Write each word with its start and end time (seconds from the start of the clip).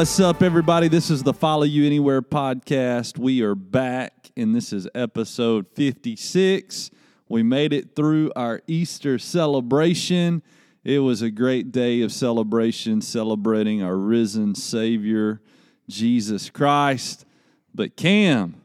What's 0.00 0.18
up, 0.18 0.42
everybody? 0.42 0.88
This 0.88 1.10
is 1.10 1.22
the 1.22 1.34
Follow 1.34 1.64
You 1.64 1.84
Anywhere 1.84 2.22
podcast. 2.22 3.18
We 3.18 3.42
are 3.42 3.54
back, 3.54 4.30
and 4.34 4.54
this 4.54 4.72
is 4.72 4.88
episode 4.94 5.66
56. 5.74 6.90
We 7.28 7.42
made 7.42 7.74
it 7.74 7.94
through 7.94 8.32
our 8.34 8.62
Easter 8.66 9.18
celebration. 9.18 10.42
It 10.84 11.00
was 11.00 11.20
a 11.20 11.30
great 11.30 11.70
day 11.70 12.00
of 12.00 12.12
celebration, 12.12 13.02
celebrating 13.02 13.82
our 13.82 13.94
risen 13.94 14.54
Savior, 14.54 15.42
Jesus 15.86 16.48
Christ. 16.48 17.26
But 17.74 17.94
Cam, 17.94 18.58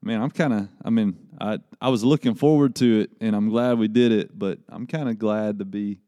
man, 0.00 0.22
I'm 0.22 0.30
kind 0.30 0.52
of, 0.52 0.68
I 0.84 0.90
mean, 0.90 1.16
I, 1.40 1.58
I 1.80 1.88
was 1.88 2.04
looking 2.04 2.36
forward 2.36 2.76
to 2.76 3.00
it, 3.00 3.10
and 3.20 3.34
I'm 3.34 3.48
glad 3.48 3.80
we 3.80 3.88
did 3.88 4.12
it, 4.12 4.38
but 4.38 4.60
I'm 4.68 4.86
kind 4.86 5.08
of 5.08 5.18
glad 5.18 5.58
to 5.58 5.64
be 5.64 5.98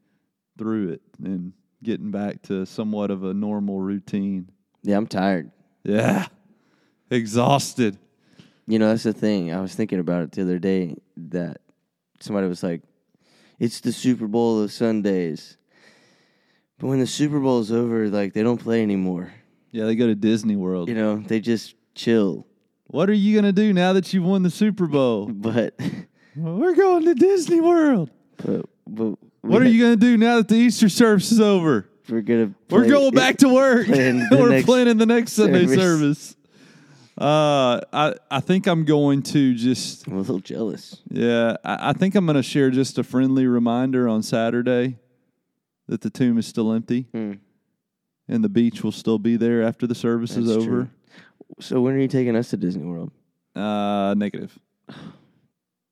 through 0.57 0.91
it 0.91 1.02
and 1.21 1.55
getting 1.83 2.13
back 2.13 2.43
to 2.43 2.65
somewhat 2.66 3.11
of 3.11 3.25
a 3.25 3.35
normal 3.35 3.80
routine. 3.80 4.49
Yeah, 4.83 4.97
I'm 4.97 5.07
tired. 5.07 5.51
Yeah. 5.84 6.27
Exhausted. 7.11 7.98
You 8.66 8.79
know, 8.79 8.88
that's 8.88 9.02
the 9.02 9.12
thing. 9.12 9.52
I 9.52 9.61
was 9.61 9.75
thinking 9.75 9.98
about 9.98 10.23
it 10.23 10.33
the 10.33 10.43
other 10.43 10.59
day 10.59 10.97
that 11.16 11.59
somebody 12.21 12.47
was 12.47 12.62
like, 12.62 12.83
it's 13.59 13.80
the 13.80 13.93
Super 13.93 14.27
Bowl 14.27 14.62
of 14.62 14.73
Sundays. 14.73 15.57
But 16.79 16.87
when 16.87 17.01
the 17.01 17.07
Super 17.07 17.41
Bowl 17.41 17.61
is 17.61 17.73
over, 17.73 18.09
like, 18.09 18.33
they 18.33 18.43
don't 18.43 18.62
play 18.62 18.83
anymore. 18.83 19.33
Yeah, 19.71 19.85
they 19.85 19.97
go 19.97 20.07
to 20.07 20.15
Disney 20.15 20.57
World. 20.57 20.88
You 20.88 20.95
know, 20.95 21.16
they 21.19 21.41
just 21.41 21.74
chill. 21.95 22.47
What 22.87 23.10
are 23.10 23.15
you 23.15 23.35
going 23.35 23.45
to 23.45 23.52
do 23.52 23.73
now 23.73 23.93
that 23.93 24.12
you've 24.15 24.24
won 24.24 24.43
the 24.43 24.51
Super 24.51 24.87
Bowl? 24.87 25.27
But, 25.33 25.74
Well, 26.37 26.55
We're 26.57 26.74
going 26.74 27.05
to 27.05 27.15
Disney 27.15 27.60
World. 27.60 28.10
but, 28.38 28.66
but 28.87 29.18
What 29.43 29.62
are 29.62 29.68
you 29.68 29.80
going 29.83 29.99
to 29.99 30.01
do 30.01 30.16
now 30.16 30.37
that 30.37 30.49
the 30.49 30.55
Easter 30.57 30.88
service 30.88 31.30
is 31.33 31.40
over? 31.40 31.90
We're 32.11 32.21
gonna. 32.23 32.53
We're 32.71 32.89
going 32.89 33.13
back 33.15 33.39
to 33.39 33.49
work. 33.49 33.87
We're 33.89 34.49
next 34.51 34.66
playing 34.66 34.89
in 34.89 34.99
the 34.99 35.07
next 35.07 35.33
Sunday 35.33 35.66
service. 35.66 35.79
service. 35.79 36.37
Uh, 37.19 37.80
I 37.93 38.15
I 38.30 38.41
think 38.41 38.67
I'm 38.67 38.85
going 38.85 39.23
to 39.25 39.55
just 39.55 40.07
I'm 40.07 40.15
a 40.15 40.21
little 40.21 40.41
jealous. 40.41 41.01
yeah. 41.11 41.57
I, 41.65 41.91
I 41.91 41.93
think 41.93 42.15
I'm 42.15 42.25
going 42.25 42.37
to 42.37 42.43
share 42.43 42.71
just 42.71 42.99
a 42.99 43.05
friendly 43.05 43.47
reminder 43.47 44.09
on 44.09 44.23
Saturday 44.23 44.97
that 45.87 46.01
the 46.01 46.09
tomb 46.11 46.39
is 46.39 46.47
still 46.47 46.73
empty 46.73 47.09
Hmm. 47.13 47.33
and 48.29 48.43
the 48.45 48.49
beach 48.49 48.83
will 48.83 48.93
still 48.93 49.19
be 49.19 49.37
there 49.37 49.63
after 49.63 49.87
the 49.87 49.95
service 49.95 50.37
is 50.37 50.51
over. 50.51 50.65
true. 50.67 50.89
So 51.61 51.80
when 51.83 51.95
are 51.95 51.99
you 51.99 52.09
taking 52.09 52.37
us 52.37 52.51
to 52.51 52.57
Disney 52.57 52.85
World? 52.87 53.11
Uh, 53.55 54.15
negative. 54.17 54.59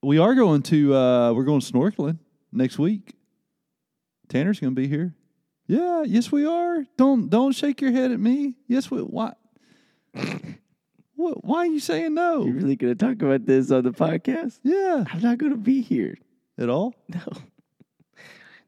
We 0.01 0.17
are 0.17 0.33
going 0.33 0.63
to 0.63 0.95
uh, 0.95 1.33
we're 1.33 1.43
going 1.43 1.59
snorkeling 1.61 2.17
next 2.51 2.79
week. 2.79 3.13
Tanner's 4.29 4.59
going 4.59 4.73
to 4.73 4.81
be 4.81 4.87
here. 4.87 5.13
Yeah, 5.69 6.01
yes 6.03 6.31
we 6.31 6.45
are. 6.47 6.83
Don't 6.97 7.29
don't 7.29 7.51
shake 7.51 7.79
your 7.79 7.91
head 7.91 8.11
at 8.11 8.19
me. 8.19 8.55
Yes, 8.67 8.89
we 8.89 9.01
why? 9.01 9.33
what? 11.15 11.45
Why 11.45 11.59
are 11.59 11.65
you 11.67 11.79
saying 11.79 12.15
no? 12.15 12.43
You 12.43 12.53
no? 12.53 12.59
really 12.61 12.75
gonna 12.75 12.95
talk 12.95 13.21
about 13.21 13.45
this 13.45 13.69
on 13.69 13.83
the 13.83 13.91
podcast? 13.91 14.59
Yeah, 14.63 15.05
I'm 15.13 15.21
not 15.21 15.37
gonna 15.37 15.57
be 15.57 15.81
here. 15.81 16.17
at 16.57 16.69
all? 16.69 16.95
No. 17.13 17.21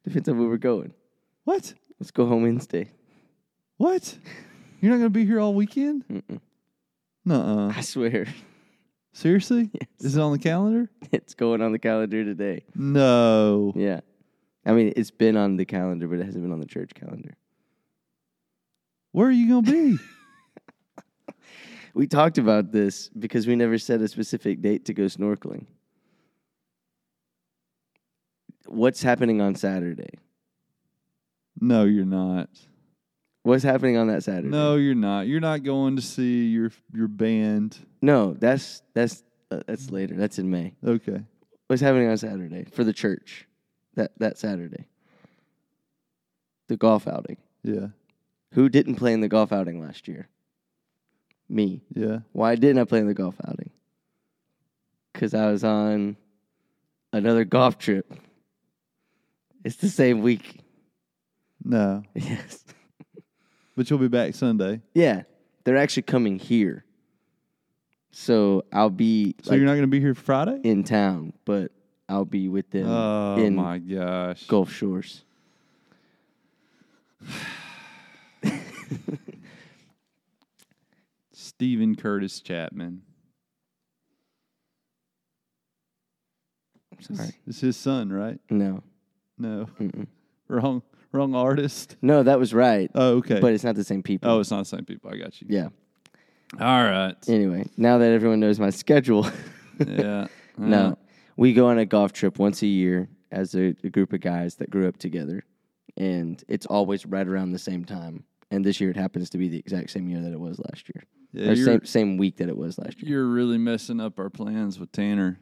Depends 0.04 0.30
on 0.30 0.38
where 0.40 0.48
we're 0.48 0.58
going. 0.58 0.94
What? 1.44 1.74
Let's 2.00 2.12
go 2.12 2.26
home 2.28 2.44
Wednesday. 2.44 2.92
What? 3.78 4.16
You're 4.80 4.92
not 4.92 4.98
going 4.98 5.10
to 5.14 5.20
be 5.20 5.26
here 5.26 5.40
all 5.40 5.54
weekend? 5.54 6.04
Mm-mm. 6.08 6.40
Nuh-uh. 7.26 7.74
I 7.76 7.82
swear, 7.82 8.26
Seriously? 9.14 9.70
Yes. 9.80 9.88
Is 10.00 10.18
it 10.18 10.22
on 10.22 10.32
the 10.32 10.40
calendar? 10.40 10.90
it's 11.12 11.36
going 11.36 11.62
on 11.62 11.72
the 11.72 11.78
calendar 11.80 12.24
today. 12.24 12.64
No. 12.74 13.74
Yeah. 13.76 14.00
I 14.66 14.74
mean, 14.74 14.94
it's 14.96 15.12
been 15.12 15.38
on 15.38 15.58
the 15.58 15.66
calendar, 15.66 16.08
but 16.08 16.20
it 16.20 16.26
hasn't 16.26 16.44
been 16.44 16.52
on 16.52 16.60
the 16.60 16.66
church 16.68 16.92
calendar. 16.94 17.36
Where 19.12 19.28
are 19.28 19.32
you 19.32 19.48
going 19.50 19.66
to 19.66 19.72
be? 19.72 20.04
We 21.94 22.08
talked 22.08 22.38
about 22.38 22.72
this 22.72 23.10
because 23.10 23.48
we 23.48 23.56
never 23.56 23.78
set 23.78 24.02
a 24.02 24.08
specific 24.08 24.62
date 24.62 24.86
to 24.86 24.94
go 24.94 25.04
snorkeling. 25.04 25.66
What's 28.68 29.04
happening 29.04 29.42
on 29.42 29.56
Saturday? 29.56 30.20
no, 31.60 31.84
you're 31.84 32.06
not. 32.06 32.50
What's 33.44 33.64
happening 33.64 33.98
on 33.98 34.08
that 34.08 34.24
Saturday? 34.24 34.48
No, 34.50 34.76
you're 34.76 34.96
not. 34.96 35.28
You're 35.28 35.42
not 35.42 35.64
going 35.64 35.96
to 35.96 36.02
see 36.02 36.46
your 36.46 36.72
your 36.94 37.08
band. 37.08 37.78
no, 38.02 38.34
that's 38.34 38.84
that's 38.94 39.24
uh, 39.50 39.62
that's 39.68 39.90
later. 39.90 40.16
That's 40.16 40.40
in 40.40 40.50
May. 40.50 40.76
Okay. 40.86 41.22
What's 41.68 41.82
happening 41.82 42.08
on 42.08 42.18
Saturday 42.18 42.66
for 42.72 42.84
the 42.84 42.94
church? 42.94 43.48
That 43.96 44.12
that 44.20 44.38
Saturday. 44.38 44.86
The 46.68 46.78
golf 46.78 47.08
outing. 47.08 47.38
Yeah. 47.64 47.88
Who 48.54 48.70
didn't 48.70 48.96
play 48.96 49.14
in 49.14 49.22
the 49.22 49.28
golf 49.28 49.52
outing 49.52 49.82
last 49.82 50.08
year? 50.08 50.28
Me. 51.50 51.82
Yeah. 51.94 52.20
Why 52.32 52.56
didn't 52.56 52.80
I 52.82 52.86
play 52.86 53.00
in 53.00 53.08
the 53.08 53.14
golf 53.14 53.36
outing? 53.46 53.72
Because 55.12 55.34
I 55.34 55.52
was 55.52 55.64
on 55.64 56.16
another 57.12 57.44
golf 57.44 57.78
trip. 57.78 58.12
It's 59.66 59.76
the 59.76 59.90
same 59.90 60.22
week. 60.22 60.60
No. 61.64 62.04
Yes. 62.16 62.64
But 63.76 63.90
you'll 63.90 64.00
be 64.00 64.08
back 64.10 64.36
Sunday. 64.36 64.82
Yeah. 64.94 65.24
They're 65.64 65.78
actually 65.78 66.04
coming 66.04 66.40
here. 66.40 66.84
So 68.12 68.66
I'll 68.74 68.90
be 68.90 69.36
So 69.44 69.52
like, 69.52 69.58
you're 69.58 69.66
not 69.66 69.74
going 69.74 69.84
to 69.84 69.88
be 69.88 70.00
here 70.02 70.14
Friday? 70.16 70.60
in 70.64 70.84
town, 70.84 71.34
but 71.46 71.72
I'll 72.12 72.26
be 72.26 72.50
with 72.50 72.70
them 72.72 72.88
Oh 72.88 73.38
in 73.38 73.56
my 73.56 73.78
gosh. 73.78 74.46
Gulf 74.48 74.72
Shores. 74.72 75.24
Steven 81.34 81.96
Curtis 81.96 82.42
Chapman. 82.42 83.04
Sorry. 87.00 87.30
It's 87.48 87.62
his 87.62 87.78
son, 87.78 88.12
right? 88.12 88.40
No. 88.50 88.84
No. 89.38 89.68
Wrong 90.48 90.84
wrong 91.14 91.34
artist. 91.34 91.96
No, 92.02 92.24
that 92.24 92.38
was 92.40 92.54
right. 92.54 92.92
Oh, 92.94 93.18
okay. 93.18 93.40
But 93.40 93.54
it's 93.54 93.64
not 93.64 93.76
the 93.76 93.84
same 93.84 94.04
people. 94.04 94.30
oh, 94.30 94.40
it's 94.40 94.52
not 94.52 94.60
the 94.60 94.66
same 94.66 94.86
people. 94.86 95.10
I 95.12 95.18
got 95.18 95.42
you. 95.42 95.48
Yeah. 95.50 95.70
All 96.60 96.84
right. 96.84 97.16
Anyway, 97.28 97.68
now 97.78 97.98
that 98.00 98.12
everyone 98.12 98.40
knows 98.42 98.60
my 98.60 98.70
schedule, 98.70 99.26
yeah. 99.80 100.28
no, 100.58 100.98
we 101.38 101.54
go 101.54 101.68
on 101.68 101.78
a 101.78 101.86
golf 101.86 102.14
trip 102.14 102.40
once 102.40 102.62
a 102.62 102.68
year 102.68 103.10
as 103.32 103.56
a, 103.56 103.76
a 103.84 103.90
group 103.90 104.14
of 104.14 104.20
guys 104.22 104.56
that 104.56 104.70
grew 104.70 104.88
up 104.88 104.98
together, 104.98 105.44
and 105.98 106.44
it's 106.48 106.66
always 106.66 107.06
right 107.06 107.28
around 107.28 107.52
the 107.52 107.60
same 107.60 107.86
time. 107.86 108.24
And 108.50 108.66
this 108.66 108.82
year 108.82 108.90
it 108.90 108.98
happens 108.98 109.30
to 109.32 109.38
be 109.38 109.48
the 109.48 109.58
exact 109.60 109.92
same 109.92 110.10
year 110.10 110.22
that 110.22 110.34
it 110.34 110.40
was 110.40 110.60
last 110.60 110.90
year, 110.94 111.04
Yeah, 111.32 111.52
or 111.52 111.56
same 111.56 111.86
same 111.86 112.18
week 112.18 112.38
that 112.38 112.50
it 112.50 112.58
was 112.58 112.78
last 112.78 113.02
year. 113.02 113.12
you're 113.12 113.28
really 113.28 113.58
messing 113.58 114.00
up 114.02 114.20
our 114.20 114.30
plans 114.30 114.78
with 114.80 114.92
Tanner. 114.92 115.40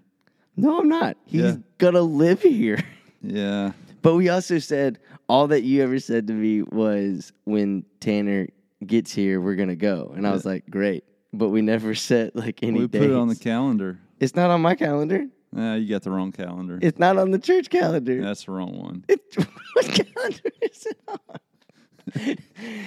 No, 0.56 0.80
I'm 0.80 0.90
not. 0.90 1.18
He's 1.26 1.42
Yeah. 1.42 1.56
gonna 1.78 2.02
live 2.02 2.42
here. 2.42 2.80
Yeah. 3.22 3.72
But 4.02 4.16
we 4.16 4.30
also 4.30 4.60
said 4.60 5.00
all 5.28 5.48
that 5.48 5.64
you 5.64 5.82
ever 5.84 6.00
said 6.00 6.28
to 6.28 6.34
me 6.34 6.62
was 6.62 7.34
when 7.46 7.84
Tanner 8.00 8.48
gets 8.86 9.12
here, 9.12 9.42
we're 9.42 9.56
gonna 9.56 9.76
go, 9.76 10.14
and 10.16 10.26
I 10.28 10.32
was 10.32 10.46
like, 10.46 10.70
great. 10.70 11.04
But 11.34 11.50
we 11.50 11.62
never 11.62 11.96
set 11.96 12.36
like 12.36 12.62
any 12.64 12.80
we 12.80 12.88
put 12.88 13.02
it 13.02 13.12
on 13.12 13.28
the 13.28 13.34
dates. 13.34 13.44
calendar. 13.44 14.00
It's 14.20 14.36
not 14.36 14.52
on 14.52 14.62
my 14.62 14.76
calendar. 14.76 15.26
Nah, 15.52 15.76
you 15.76 15.88
got 15.90 16.04
the 16.04 16.12
wrong 16.12 16.32
calendar. 16.32 16.78
It's 16.82 17.00
not 17.00 17.18
on 17.18 17.32
the 17.32 17.40
church 17.40 17.70
calendar. 17.70 18.22
That's 18.22 18.46
the 18.46 18.52
wrong 18.52 18.78
one. 18.80 19.04
It, 19.08 19.22
what 19.74 19.86
calendar 19.86 20.50
is 20.62 20.86
it 20.86 21.00
on? 21.08 22.38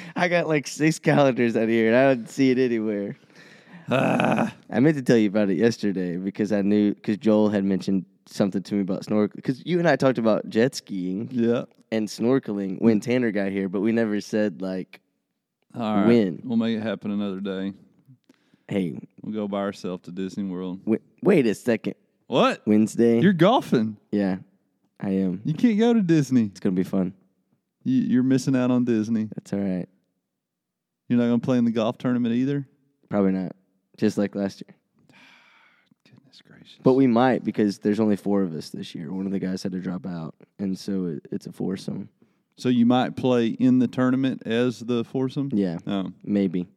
I 0.17 0.29
got 0.29 0.49
like 0.49 0.67
six 0.67 0.99
calendars 0.99 1.57
out 1.57 1.69
here, 1.69 1.89
and 1.89 1.97
I 1.97 2.15
don't 2.15 2.29
see 2.29 2.51
it 2.51 2.59
anywhere. 2.59 3.17
Ah, 3.91 4.55
I 4.71 4.81
meant 4.81 4.97
to 4.97 5.03
tell 5.03 5.17
you 5.17 5.29
about 5.29 5.51
it 5.51 5.57
yesterday 5.59 6.17
because 6.17 6.53
I 6.53 6.63
knew 6.63 6.95
because 6.95 7.19
Joel 7.19 7.49
had 7.51 7.65
mentioned 7.65 8.05
something 8.27 8.63
to 8.63 8.75
me 8.77 8.81
about 8.83 9.03
snorkeling. 9.05 9.35
Because 9.37 9.65
you 9.67 9.79
and 9.79 9.89
I 9.89 9.97
talked 9.97 10.19
about 10.19 10.49
jet 10.49 10.75
skiing 10.75 11.29
yeah. 11.33 11.65
and 11.91 12.09
snorkeling 12.09 12.81
when 12.81 13.01
Tanner 13.01 13.33
got 13.33 13.51
here, 13.51 13.69
but 13.69 13.81
we 13.81 13.93
never 13.93 14.21
said 14.21 14.63
like, 14.63 15.01
All 15.75 15.97
right. 15.97 16.07
When? 16.07 16.41
We'll 16.45 16.57
make 16.59 16.77
it 16.77 16.83
happen 16.83 17.11
another 17.11 17.41
day. 17.41 17.73
"Hey, 18.69 18.99
We'll 19.23 19.35
go 19.35 19.49
by 19.49 19.59
ourselves 19.59 20.05
to 20.05 20.13
Disney 20.13 20.45
World. 20.45 20.81
w- 20.85 21.03
wait 21.23 21.47
a 21.47 21.55
second, 21.55 21.95
What? 22.33 22.63
Wednesday." 22.67 23.21
You're 23.21 23.33
golfing. 23.33 23.97
yeah, 24.11 24.39
I 25.01 25.11
am. 25.11 25.41
You 25.45 25.55
can't 25.55 25.79
go 25.79 25.93
to 25.93 26.01
Disney. 26.03 26.45
It's 26.45 26.61
gonna 26.61 26.75
be 26.75 26.83
fun. 26.85 27.13
You, 27.85 28.01
you're 28.03 28.23
missing 28.23 28.57
out 28.57 28.71
on 28.71 28.85
Disney. 28.85 29.29
That's 29.35 29.53
all 29.53 29.59
right. 29.59 29.89
You're 31.09 31.19
not 31.19 31.27
going 31.27 31.41
to 31.41 31.45
play 31.45 31.59
in 31.59 31.65
the 31.67 31.73
golf 31.73 31.99
tournament 31.99 32.35
either. 32.35 32.67
Probably 33.11 33.33
not, 33.33 33.55
just 33.99 34.17
like 34.17 34.35
last 34.37 34.63
year. 34.65 34.75
Goodness 36.09 36.41
gracious. 36.49 36.79
But 36.83 36.95
we 36.95 37.07
might 37.07 37.45
because 37.45 37.79
there's 37.81 38.01
only 38.01 38.17
four 38.17 38.43
of 38.43 38.55
us 38.55 38.71
this 38.71 38.95
year. 38.95 39.13
One 39.13 39.27
of 39.27 39.33
the 39.33 39.39
guys 39.41 39.63
had 39.63 39.73
to 39.73 39.81
drop 39.81 40.07
out, 40.07 40.35
and 40.59 40.79
so 40.79 41.07
it, 41.07 41.27
it's 41.33 41.47
a 41.49 41.53
foursome. 41.53 42.09
so 42.57 42.69
you 42.71 42.87
might 42.87 43.17
play 43.17 43.49
in 43.49 43.79
the 43.81 43.89
tournament 43.89 44.43
as 44.47 44.79
the 44.81 45.05
foursome. 45.05 45.51
Yeah, 45.53 45.79
Oh, 45.87 46.13
maybe, 46.25 46.69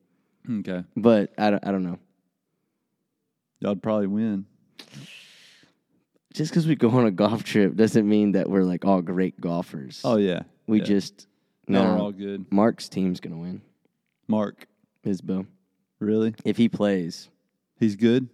okay. 0.50 0.84
but 0.98 1.32
I 1.38 1.52
don't. 1.52 1.66
I 1.66 1.72
don't 1.72 1.84
know. 1.84 2.00
Y'all'd 3.62 3.82
probably 3.84 4.08
win. 4.08 4.46
Just 6.36 6.52
because 6.52 6.68
we 6.68 6.76
go 6.76 6.90
on 6.90 7.06
a 7.06 7.12
golf 7.12 7.46
trip 7.46 7.76
doesn't 7.78 8.08
mean 8.08 8.34
that 8.34 8.50
we're 8.50 8.64
like 8.64 8.84
all 8.84 9.02
great 9.02 9.40
golfers. 9.40 10.02
Oh 10.04 10.18
yeah. 10.18 10.42
we 10.68 10.80
yeah. 10.80 10.84
just 10.84 11.28
No, 11.66 11.82
we're 11.82 11.98
all 11.98 12.12
good. 12.12 12.52
Mark's 12.52 12.90
team's 12.90 13.22
gonna 13.22 13.38
win. 13.38 13.62
Mark. 14.28 14.68
Isbo. 15.06 15.48
Really? 16.00 16.36
If 16.44 16.58
he 16.58 16.68
plays, 16.68 17.30
He's 17.80 17.96
good? 17.96 18.28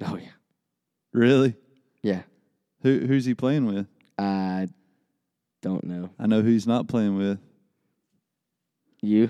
oh 0.00 0.16
yeah, 0.16 0.28
Really? 1.12 1.56
yeah. 2.02 2.22
Who 2.82 3.00
who's 3.00 3.24
he 3.24 3.34
playing 3.34 3.66
with? 3.66 3.86
I 4.16 4.68
don't 5.60 5.84
know 5.84 6.10
I 6.20 6.26
know 6.26 6.42
who 6.42 6.50
he's 6.50 6.68
not 6.68 6.86
playing 6.86 7.16
with. 7.16 7.40
you. 9.02 9.28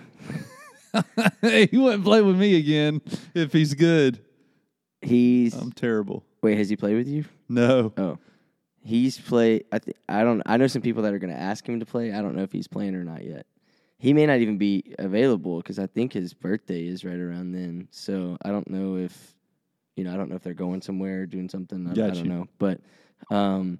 he 1.40 1.78
wouldn't 1.78 2.04
play 2.04 2.20
with 2.20 2.36
me 2.36 2.56
again 2.56 3.00
if 3.34 3.54
he's 3.54 3.72
good. 3.72 4.20
He's 5.00 5.54
I'm 5.54 5.72
terrible. 5.72 6.26
Wait. 6.42 6.58
Has 6.58 6.68
he 6.68 6.76
played 6.76 6.96
with 6.96 7.08
you? 7.08 7.24
No. 7.48 7.92
Oh, 7.96 8.18
he's 8.82 9.18
play. 9.18 9.62
I 9.72 9.78
th- 9.78 9.96
I 10.08 10.22
don't. 10.22 10.42
I 10.46 10.56
know 10.56 10.66
some 10.66 10.82
people 10.82 11.02
that 11.02 11.12
are 11.12 11.18
going 11.18 11.34
to 11.34 11.40
ask 11.40 11.68
him 11.68 11.80
to 11.80 11.86
play. 11.86 12.12
I 12.12 12.22
don't 12.22 12.34
know 12.34 12.42
if 12.42 12.52
he's 12.52 12.68
playing 12.68 12.94
or 12.94 13.04
not 13.04 13.24
yet. 13.24 13.46
He 13.98 14.14
may 14.14 14.24
not 14.24 14.38
even 14.38 14.56
be 14.56 14.94
available 14.98 15.58
because 15.58 15.78
I 15.78 15.86
think 15.86 16.14
his 16.14 16.32
birthday 16.32 16.86
is 16.86 17.04
right 17.04 17.18
around 17.18 17.52
then. 17.52 17.86
So 17.90 18.38
I 18.42 18.48
don't 18.48 18.70
know 18.70 18.96
if, 18.96 19.34
you 19.94 20.04
know, 20.04 20.14
I 20.14 20.16
don't 20.16 20.30
know 20.30 20.36
if 20.36 20.42
they're 20.42 20.54
going 20.54 20.80
somewhere 20.80 21.20
or 21.20 21.26
doing 21.26 21.50
something. 21.50 21.86
I, 21.86 21.90
I 21.90 21.94
don't 21.94 22.16
you. 22.16 22.24
know, 22.24 22.48
but, 22.58 22.80
um, 23.30 23.78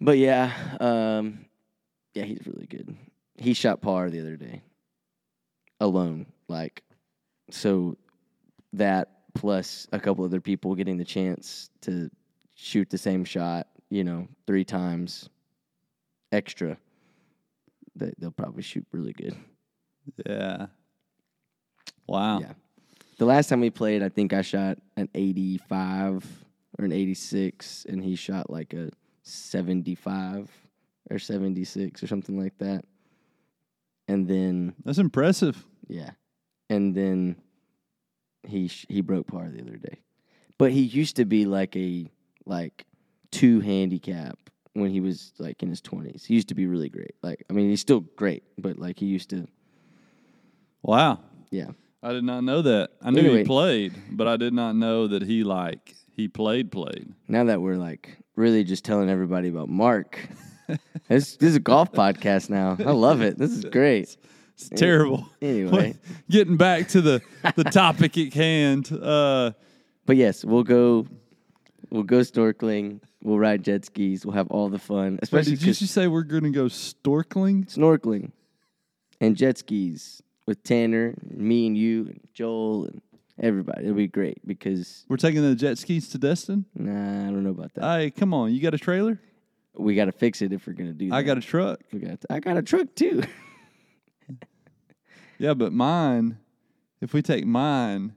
but 0.00 0.18
yeah, 0.18 0.52
um, 0.78 1.46
yeah, 2.14 2.22
he's 2.22 2.46
really 2.46 2.66
good. 2.66 2.96
He 3.36 3.54
shot 3.54 3.80
par 3.80 4.08
the 4.08 4.20
other 4.20 4.36
day, 4.36 4.62
alone. 5.80 6.26
Like, 6.46 6.84
so 7.50 7.96
that 8.74 9.19
plus 9.34 9.86
a 9.92 10.00
couple 10.00 10.24
other 10.24 10.40
people 10.40 10.74
getting 10.74 10.96
the 10.98 11.04
chance 11.04 11.70
to 11.82 12.10
shoot 12.54 12.90
the 12.90 12.98
same 12.98 13.24
shot, 13.24 13.66
you 13.90 14.04
know, 14.04 14.28
three 14.46 14.64
times 14.64 15.28
extra, 16.32 16.76
they, 17.96 18.12
they'll 18.18 18.30
probably 18.30 18.62
shoot 18.62 18.86
really 18.92 19.12
good. 19.12 19.36
Yeah. 20.26 20.66
Wow. 22.06 22.40
Yeah. 22.40 22.52
The 23.18 23.24
last 23.24 23.48
time 23.48 23.60
we 23.60 23.70
played, 23.70 24.02
I 24.02 24.08
think 24.08 24.32
I 24.32 24.42
shot 24.42 24.78
an 24.96 25.08
85 25.14 26.24
or 26.78 26.84
an 26.84 26.92
86, 26.92 27.86
and 27.88 28.02
he 28.02 28.16
shot 28.16 28.48
like 28.50 28.72
a 28.72 28.90
75 29.22 30.50
or 31.10 31.18
76 31.18 32.02
or 32.02 32.06
something 32.06 32.38
like 32.38 32.56
that. 32.58 32.84
And 34.08 34.26
then, 34.26 34.74
That's 34.84 34.98
impressive. 34.98 35.64
yeah. 35.88 36.10
And 36.68 36.94
then 36.94 37.36
he 38.44 38.68
sh- 38.68 38.86
he 38.88 39.00
broke 39.00 39.26
par 39.26 39.48
the 39.48 39.60
other 39.60 39.76
day. 39.76 40.00
But 40.58 40.72
he 40.72 40.80
used 40.82 41.16
to 41.16 41.24
be 41.24 41.46
like 41.46 41.76
a 41.76 42.10
like 42.46 42.84
two 43.30 43.60
handicap 43.60 44.38
when 44.74 44.90
he 44.90 45.00
was 45.00 45.32
like 45.38 45.62
in 45.62 45.68
his 45.68 45.80
20s. 45.80 46.24
He 46.26 46.34
used 46.34 46.48
to 46.48 46.54
be 46.54 46.66
really 46.66 46.88
great. 46.88 47.14
Like 47.22 47.44
I 47.48 47.52
mean, 47.52 47.68
he's 47.70 47.80
still 47.80 48.00
great, 48.16 48.42
but 48.58 48.78
like 48.78 48.98
he 48.98 49.06
used 49.06 49.30
to 49.30 49.46
Wow. 50.82 51.20
yeah. 51.50 51.70
I 52.02 52.12
did 52.12 52.24
not 52.24 52.44
know 52.44 52.62
that. 52.62 52.90
I 53.02 53.10
knew 53.10 53.20
Anyway. 53.20 53.38
he 53.38 53.44
played, 53.44 53.94
but 54.10 54.26
I 54.26 54.38
did 54.38 54.54
not 54.54 54.74
know 54.74 55.06
that 55.08 55.22
he 55.22 55.44
like 55.44 55.94
he 56.16 56.28
played 56.28 56.72
played. 56.72 57.12
Now 57.28 57.44
that 57.44 57.60
we're 57.60 57.76
like 57.76 58.16
really 58.36 58.64
just 58.64 58.84
telling 58.84 59.10
everybody 59.10 59.48
about 59.48 59.68
Mark. 59.68 60.18
this, 61.08 61.36
this 61.36 61.50
is 61.50 61.56
a 61.56 61.60
golf 61.60 61.92
podcast 61.92 62.48
now. 62.48 62.76
I 62.78 62.92
love 62.92 63.20
it. 63.20 63.36
This 63.36 63.50
is 63.50 63.64
great. 63.66 64.16
It's 64.60 64.80
terrible. 64.80 65.28
Anyway, 65.40 65.94
Getting 66.28 66.56
back 66.56 66.88
to 66.88 67.00
the 67.00 67.22
the 67.56 67.64
topic 67.82 68.16
at 68.18 68.34
hand. 68.34 68.90
Uh 68.92 69.52
but 70.06 70.16
yes, 70.16 70.44
we'll 70.44 70.64
go 70.64 71.06
we'll 71.90 72.02
go 72.02 72.18
snorkeling, 72.20 73.00
we'll 73.22 73.38
ride 73.38 73.64
jet 73.64 73.84
skis, 73.84 74.24
we'll 74.26 74.34
have 74.34 74.48
all 74.48 74.68
the 74.68 74.78
fun, 74.78 75.18
especially 75.22 75.52
did 75.52 75.62
you 75.62 75.72
just 75.74 75.92
say 75.94 76.06
we're 76.08 76.22
going 76.22 76.44
to 76.44 76.50
go 76.50 76.66
storkling? 76.66 77.66
snorkeling 77.72 78.32
and 79.20 79.36
jet 79.36 79.58
skis 79.58 80.22
with 80.46 80.62
Tanner, 80.62 81.14
me 81.28 81.66
and 81.66 81.76
you 81.76 82.06
and 82.06 82.20
Joel 82.32 82.86
and 82.86 83.00
everybody. 83.38 83.84
It'll 83.84 83.94
be 83.96 84.08
great 84.08 84.38
because 84.46 85.04
We're 85.08 85.16
taking 85.16 85.42
the 85.42 85.54
jet 85.54 85.78
skis 85.78 86.08
to 86.10 86.18
Destin? 86.18 86.64
nah, 86.74 86.92
I 86.92 87.26
don't 87.26 87.42
know 87.44 87.50
about 87.50 87.74
that. 87.74 87.84
Hey, 87.84 88.10
come 88.10 88.34
on. 88.34 88.52
You 88.52 88.60
got 88.60 88.74
a 88.74 88.78
trailer? 88.78 89.18
we 89.76 89.94
got 89.94 90.06
to 90.06 90.12
fix 90.12 90.42
it 90.42 90.52
if 90.52 90.66
we're 90.66 90.72
gonna 90.74 90.92
do 90.92 91.08
that. 91.08 91.14
I 91.14 91.22
got 91.22 91.38
a 91.38 91.40
truck. 91.40 91.80
We 91.92 92.00
got. 92.00 92.18
I 92.28 92.40
got 92.40 92.56
a 92.56 92.62
truck 92.62 92.94
too. 92.94 93.22
Yeah, 95.40 95.54
but 95.54 95.72
mine, 95.72 96.38
if 97.00 97.14
we 97.14 97.22
take 97.22 97.46
mine, 97.46 98.14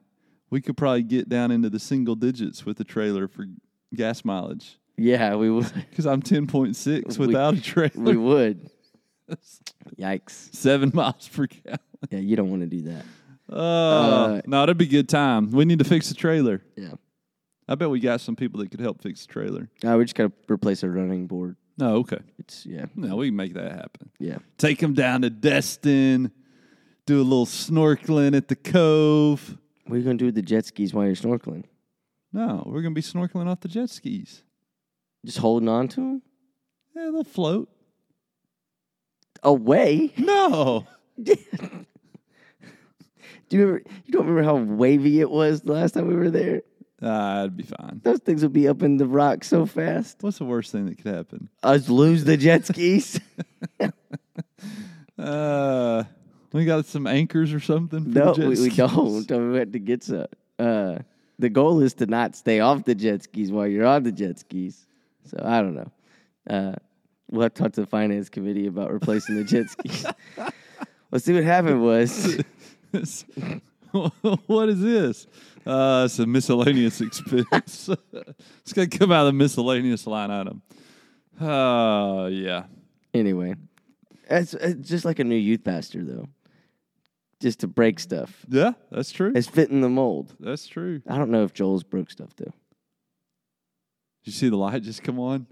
we 0.49 0.59
could 0.61 0.75
probably 0.77 1.03
get 1.03 1.29
down 1.29 1.51
into 1.51 1.69
the 1.69 1.79
single 1.79 2.15
digits 2.15 2.65
with 2.65 2.77
the 2.77 2.83
trailer 2.83 3.27
for 3.27 3.45
gas 3.95 4.25
mileage. 4.25 4.77
yeah, 4.97 5.35
we 5.35 5.49
would. 5.49 5.71
Because 5.89 6.05
I'm 6.05 6.21
10.6 6.21 7.17
We- 7.17 7.27
without 7.27 7.53
a 7.55 7.61
trailer. 7.61 7.91
We 8.03 8.17
would. 8.17 8.69
Yikes! 9.97 10.53
Seven 10.53 10.91
miles 10.93 11.27
per 11.29 11.47
gallon. 11.47 11.79
Yeah, 12.09 12.19
you 12.19 12.35
don't 12.35 12.49
want 12.49 12.61
to 12.61 12.67
do 12.67 12.81
that. 12.83 13.05
Uh, 13.51 13.55
Uh, 13.55 14.41
no, 14.45 14.59
that'd 14.61 14.77
be 14.77 14.85
a 14.85 14.89
good 14.89 15.09
time. 15.09 15.49
We 15.51 15.65
need 15.65 15.79
to 15.79 15.85
fix 15.85 16.09
the 16.09 16.15
trailer. 16.15 16.61
Yeah. 16.75 16.93
I 17.67 17.75
bet 17.75 17.89
we 17.89 17.99
got 18.01 18.19
some 18.19 18.35
people 18.35 18.59
that 18.59 18.71
could 18.71 18.81
help 18.81 19.01
fix 19.01 19.25
the 19.25 19.31
trailer. 19.31 19.69
Uh, 19.85 19.95
we 19.97 20.03
just 20.03 20.15
got 20.15 20.25
to 20.47 20.53
replace 20.53 20.83
a 20.83 20.89
running 20.89 21.27
board. 21.27 21.55
No, 21.77 21.95
okay. 21.97 22.19
It's 22.37 22.65
yeah, 22.65 22.85
No, 22.95 23.15
we 23.15 23.27
can 23.29 23.35
make 23.37 23.53
that 23.53 23.71
happen. 23.71 24.09
yeah. 24.19 24.37
Take 24.57 24.79
them 24.79 24.93
down 24.93 25.21
to 25.21 25.29
Destin, 25.29 26.31
do 27.05 27.21
a 27.21 27.23
little 27.23 27.45
snorkeling 27.45 28.35
at 28.35 28.47
the 28.47 28.55
cove. 28.55 29.57
What 29.85 29.95
are 29.95 29.99
you 29.99 30.03
gonna 30.05 30.17
do 30.17 30.25
with 30.25 30.35
the 30.35 30.41
jet 30.41 30.65
skis 30.65 30.93
while 30.93 31.05
you're 31.05 31.15
snorkeling? 31.15 31.65
No, 32.31 32.63
we're 32.65 32.81
going 32.81 32.95
to 32.95 32.99
be 32.99 33.03
snorkeling 33.03 33.47
off 33.47 33.59
the 33.59 33.67
jet 33.67 33.91
skis. 33.91 34.41
Just 35.23 35.37
holding 35.37 35.69
on 35.69 35.87
to 35.89 35.95
them 35.97 36.21
Yeah, 36.95 37.11
they'll 37.11 37.23
float. 37.23 37.69
away. 39.43 40.11
No. 40.17 40.87
Do 41.21 41.35
you 43.51 43.59
remember? 43.67 43.83
You 44.05 44.11
don't 44.13 44.25
remember 44.25 44.41
how 44.43 44.55
wavy 44.55 45.19
it 45.19 45.29
was 45.29 45.61
the 45.61 45.73
last 45.73 45.91
time 45.91 46.07
we 46.07 46.15
were 46.15 46.31
there? 46.31 46.63
Ah, 47.03 47.41
it'd 47.41 47.55
be 47.57 47.61
fine. 47.63 48.01
Those 48.03 48.17
things 48.19 48.41
would 48.41 48.51
be 48.53 48.67
up 48.67 48.81
in 48.81 48.97
the 48.97 49.05
rock 49.05 49.43
so 49.43 49.67
fast. 49.67 50.17
What's 50.21 50.39
the 50.39 50.45
worst 50.45 50.71
thing 50.71 50.87
that 50.87 50.97
could 50.97 51.13
happen? 51.13 51.49
Us 51.61 51.87
lose 51.87 52.23
the 52.23 52.35
jet 52.37 52.65
skis. 52.65 53.19
Uh, 55.17 56.03
we 56.53 56.65
got 56.65 56.85
some 56.85 57.07
anchors 57.07 57.51
or 57.51 57.59
something. 57.59 58.03
For 58.03 58.19
no, 58.19 58.33
we, 58.37 58.47
we 58.47 58.69
don't. 59.25 59.51
We 59.51 59.59
have 59.59 59.71
to 59.71 59.79
get 59.79 60.03
some. 60.03 60.27
Uh, 60.57 60.99
the 61.39 61.49
goal 61.49 61.81
is 61.81 61.95
to 61.95 62.05
not 62.05 62.35
stay 62.35 62.59
off 62.59 62.85
the 62.85 62.95
jet 62.95 63.23
skis 63.23 63.51
while 63.51 63.67
you're 63.67 63.85
on 63.85 64.03
the 64.03 64.11
jet 64.11 64.39
skis. 64.39 64.85
So 65.25 65.41
I 65.43 65.61
don't 65.61 65.75
know. 65.75 65.91
Uh, 66.49 66.75
we'll 67.31 67.43
have 67.43 67.53
to 67.55 67.63
talk 67.63 67.73
to 67.73 67.81
the 67.81 67.87
finance 67.87 68.29
committee 68.29 68.67
about 68.67 68.93
replacing 68.93 69.35
the 69.35 69.43
jet 69.43 69.69
skis. 69.69 70.05
Let's 71.11 71.25
see 71.25 71.33
what 71.33 71.43
happened 71.43 71.81
was. 71.83 72.37
what 74.45 74.69
is 74.69 74.79
this? 74.79 75.27
Uh, 75.65 76.03
it's 76.05 76.19
a 76.19 76.25
miscellaneous 76.25 77.01
expense. 77.01 77.89
it's 78.59 78.73
gonna 78.73 78.87
come 78.87 79.11
out 79.11 79.21
of 79.21 79.27
the 79.27 79.33
miscellaneous 79.33 80.05
line 80.05 80.29
item. 80.29 80.61
Uh, 81.39 82.27
yeah. 82.27 82.65
Anyway, 83.13 83.55
it's, 84.29 84.53
it's 84.53 84.87
just 84.87 85.05
like 85.05 85.19
a 85.19 85.23
new 85.23 85.35
youth 85.35 85.63
pastor, 85.63 86.03
though. 86.03 86.27
Just 87.43 87.59
to 87.59 87.67
break 87.67 87.99
stuff. 87.99 88.45
Yeah, 88.47 88.71
that's 88.89 89.11
true. 89.11 89.33
It's 89.35 89.49
fitting 89.49 89.81
the 89.81 89.89
mold. 89.89 90.33
That's 90.39 90.65
true. 90.65 91.01
I 91.09 91.17
don't 91.17 91.29
know 91.29 91.43
if 91.43 91.53
Joel's 91.53 91.83
broke 91.83 92.09
stuff 92.09 92.29
though. 92.37 92.45
Did 92.45 92.53
you 94.23 94.31
see 94.31 94.47
the 94.47 94.55
light 94.55 94.81
just 94.81 95.03
come 95.03 95.19
on? 95.19 95.45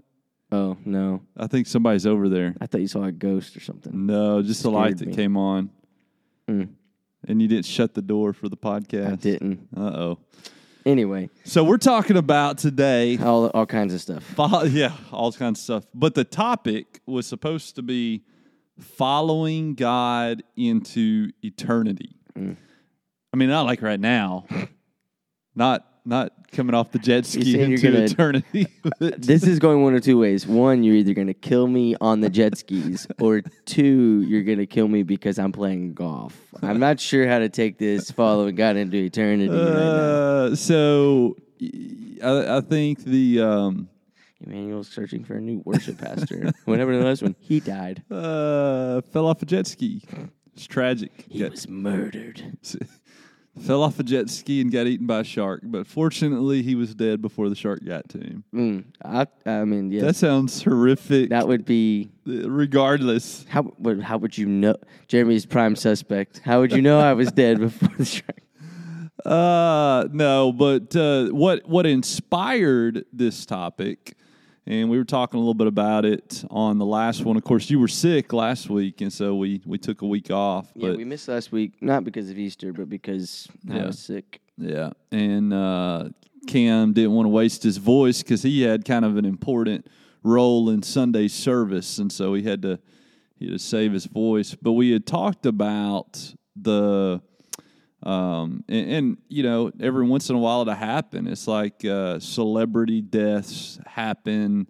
Oh 0.50 0.78
no, 0.86 1.20
I 1.36 1.48
think 1.48 1.66
somebody's 1.66 2.06
over 2.06 2.30
there. 2.30 2.54
I 2.62 2.66
thought 2.66 2.80
you 2.80 2.88
saw 2.88 3.04
a 3.04 3.12
ghost 3.12 3.58
or 3.58 3.60
something. 3.60 4.06
No, 4.06 4.40
just 4.40 4.62
the 4.62 4.70
light 4.70 4.96
that 4.98 5.08
me. 5.08 5.14
came 5.14 5.36
on. 5.36 5.68
Mm. 6.48 6.70
And 7.28 7.42
you 7.42 7.46
didn't 7.46 7.66
shut 7.66 7.92
the 7.92 8.00
door 8.00 8.32
for 8.32 8.48
the 8.48 8.56
podcast. 8.56 9.12
I 9.12 9.16
didn't. 9.16 9.68
Uh 9.76 9.80
oh. 9.80 10.18
Anyway, 10.86 11.28
So 11.44 11.62
we're 11.62 11.76
talking 11.76 12.16
about 12.16 12.56
today 12.56 13.18
all 13.18 13.48
all 13.48 13.66
kinds 13.66 13.92
of 13.92 14.00
stuff. 14.00 14.24
Fo- 14.24 14.62
yeah, 14.64 14.92
all 15.12 15.30
kinds 15.30 15.60
of 15.60 15.64
stuff. 15.64 15.84
But 15.92 16.14
the 16.14 16.24
topic 16.24 17.02
was 17.04 17.26
supposed 17.26 17.76
to 17.76 17.82
be 17.82 18.22
following 18.80 19.74
God 19.74 20.42
into 20.56 21.30
eternity. 21.42 22.16
Mm. 22.36 22.56
I 23.32 23.36
mean, 23.36 23.48
not 23.48 23.66
like 23.66 23.82
right 23.82 24.00
now, 24.00 24.46
not 25.54 25.86
not 26.04 26.50
coming 26.50 26.74
off 26.74 26.90
the 26.90 26.98
jet 26.98 27.24
ski 27.24 27.42
you're 27.42 27.60
into 27.62 27.80
gonna- 27.80 28.04
eternity. 28.04 28.66
This 28.98 29.44
is 29.44 29.60
going 29.60 29.82
one 29.82 29.94
of 29.94 30.02
two 30.02 30.18
ways. 30.18 30.46
One, 30.46 30.82
you're 30.82 30.96
either 30.96 31.14
going 31.14 31.28
to 31.28 31.34
kill 31.34 31.68
me 31.68 31.94
on 32.00 32.20
the 32.20 32.28
jet 32.28 32.58
skis, 32.58 33.06
or 33.20 33.42
two, 33.66 34.22
you're 34.26 34.42
going 34.42 34.58
to 34.58 34.66
kill 34.66 34.88
me 34.88 35.04
because 35.04 35.38
I'm 35.38 35.52
playing 35.52 35.94
golf. 35.94 36.36
I'm 36.60 36.80
not 36.80 36.98
sure 36.98 37.28
how 37.28 37.38
to 37.38 37.48
take 37.48 37.78
this 37.78 38.10
following 38.10 38.56
God 38.56 38.76
into 38.76 38.96
eternity 38.96 39.48
right 39.48 39.56
now. 39.58 39.80
uh, 40.50 40.56
so 40.56 41.36
I, 41.60 42.56
I 42.56 42.60
think 42.60 43.04
the 43.04 43.40
um, 43.40 43.88
Emmanuel's 44.44 44.88
searching 44.88 45.24
for 45.24 45.34
a 45.34 45.40
new 45.40 45.62
worship 45.64 45.98
pastor. 45.98 46.50
Whenever 46.64 46.96
the 46.96 47.04
last 47.04 47.22
one, 47.22 47.36
he 47.40 47.60
died. 47.60 48.02
uh, 48.10 49.00
fell 49.12 49.26
off 49.26 49.42
a 49.42 49.46
jet 49.46 49.66
ski. 49.66 50.02
It's 50.54 50.66
tragic. 50.66 51.26
He 51.28 51.38
Got- 51.40 51.52
was 51.52 51.68
murdered. 51.68 52.42
fell 53.60 53.82
off 53.82 53.98
a 53.98 54.02
jet 54.02 54.28
ski 54.30 54.60
and 54.60 54.70
got 54.72 54.86
eaten 54.86 55.06
by 55.06 55.20
a 55.20 55.24
shark. 55.24 55.60
But 55.64 55.86
fortunately, 55.86 56.62
he 56.62 56.74
was 56.74 56.94
dead 56.94 57.20
before 57.22 57.48
the 57.48 57.54
shark 57.54 57.84
got 57.84 58.08
to 58.10 58.18
him. 58.18 58.44
Mm, 58.54 58.84
I, 59.04 59.26
I 59.48 59.64
mean, 59.64 59.90
yeah, 59.92 60.02
That 60.02 60.16
sounds 60.16 60.62
horrific. 60.62 61.30
that 61.30 61.46
would 61.48 61.64
be 61.64 62.10
regardless, 62.26 63.44
how. 63.48 63.72
Would, 63.78 64.02
how 64.02 64.18
would 64.18 64.36
you 64.36 64.46
know? 64.46 64.76
Jeremy's 65.08 65.46
prime 65.46 65.76
suspect. 65.76 66.40
How 66.44 66.60
would 66.60 66.72
you 66.72 66.82
know 66.82 66.98
I 66.98 67.12
was 67.14 67.30
dead 67.32 67.60
before 67.60 67.90
the 67.96 68.04
shark? 68.04 68.40
uh, 69.24 70.08
no. 70.12 70.52
But 70.52 70.94
uh, 70.96 71.28
what 71.28 71.66
what 71.68 71.86
inspired 71.86 73.04
this 73.12 73.44
topic? 73.46 74.16
And 74.66 74.88
we 74.88 74.96
were 74.96 75.04
talking 75.04 75.38
a 75.38 75.40
little 75.40 75.54
bit 75.54 75.66
about 75.66 76.04
it 76.04 76.44
on 76.48 76.78
the 76.78 76.86
last 76.86 77.24
one. 77.24 77.36
Of 77.36 77.42
course, 77.42 77.68
you 77.68 77.80
were 77.80 77.88
sick 77.88 78.32
last 78.32 78.70
week, 78.70 79.00
and 79.00 79.12
so 79.12 79.34
we, 79.34 79.60
we 79.66 79.76
took 79.76 80.02
a 80.02 80.06
week 80.06 80.30
off. 80.30 80.70
Yeah, 80.76 80.92
we 80.92 81.04
missed 81.04 81.26
last 81.26 81.50
week, 81.50 81.74
not 81.80 82.04
because 82.04 82.30
of 82.30 82.38
Easter, 82.38 82.72
but 82.72 82.88
because 82.88 83.48
I 83.70 83.86
was 83.86 83.98
sick. 83.98 84.40
Yeah, 84.56 84.90
and 85.10 85.52
uh, 85.52 86.10
Cam 86.46 86.92
didn't 86.92 87.12
want 87.12 87.26
to 87.26 87.30
waste 87.30 87.64
his 87.64 87.78
voice 87.78 88.22
because 88.22 88.42
he 88.42 88.62
had 88.62 88.84
kind 88.84 89.04
of 89.04 89.16
an 89.16 89.24
important 89.24 89.88
role 90.22 90.70
in 90.70 90.82
Sunday 90.82 91.26
service, 91.26 91.98
and 91.98 92.12
so 92.12 92.34
he 92.34 92.42
had 92.42 92.62
to 92.62 92.78
he 93.38 93.46
had 93.46 93.54
to 93.54 93.58
save 93.58 93.92
his 93.92 94.06
voice. 94.06 94.54
But 94.54 94.72
we 94.72 94.92
had 94.92 95.06
talked 95.06 95.44
about 95.44 96.34
the 96.54 97.20
um, 98.02 98.64
and, 98.68 98.90
and 98.90 99.18
you 99.28 99.42
know 99.42 99.70
every 99.80 100.06
once 100.06 100.28
in 100.30 100.36
a 100.36 100.38
while 100.38 100.62
it'll 100.62 100.74
happen. 100.74 101.26
It's 101.26 101.46
like 101.46 101.84
uh, 101.84 102.18
celebrity 102.18 103.00
deaths 103.00 103.78
happen. 103.86 104.68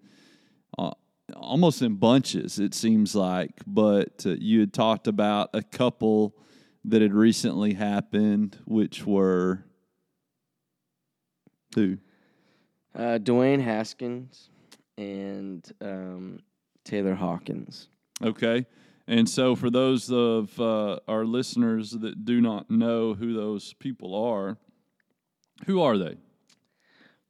Uh, 0.78 0.92
Almost 1.34 1.80
in 1.80 1.94
bunches, 1.94 2.58
it 2.58 2.74
seems 2.74 3.14
like. 3.14 3.52
But 3.66 4.26
uh, 4.26 4.34
you 4.38 4.60
had 4.60 4.74
talked 4.74 5.06
about 5.06 5.50
a 5.54 5.62
couple 5.62 6.36
that 6.84 7.00
had 7.00 7.14
recently 7.14 7.72
happened, 7.74 8.58
which 8.66 9.06
were 9.06 9.64
who? 11.74 11.96
Uh, 12.94 13.18
Dwayne 13.18 13.62
Haskins 13.62 14.50
and 14.98 15.66
um, 15.80 16.40
Taylor 16.84 17.14
Hawkins. 17.14 17.88
Okay. 18.22 18.66
And 19.06 19.28
so, 19.28 19.56
for 19.56 19.68
those 19.68 20.10
of 20.10 20.58
uh, 20.60 21.00
our 21.08 21.24
listeners 21.24 21.90
that 21.90 22.24
do 22.24 22.40
not 22.40 22.70
know 22.70 23.14
who 23.14 23.34
those 23.34 23.72
people 23.74 24.14
are, 24.14 24.58
who 25.66 25.82
are 25.82 25.98
they? 25.98 26.16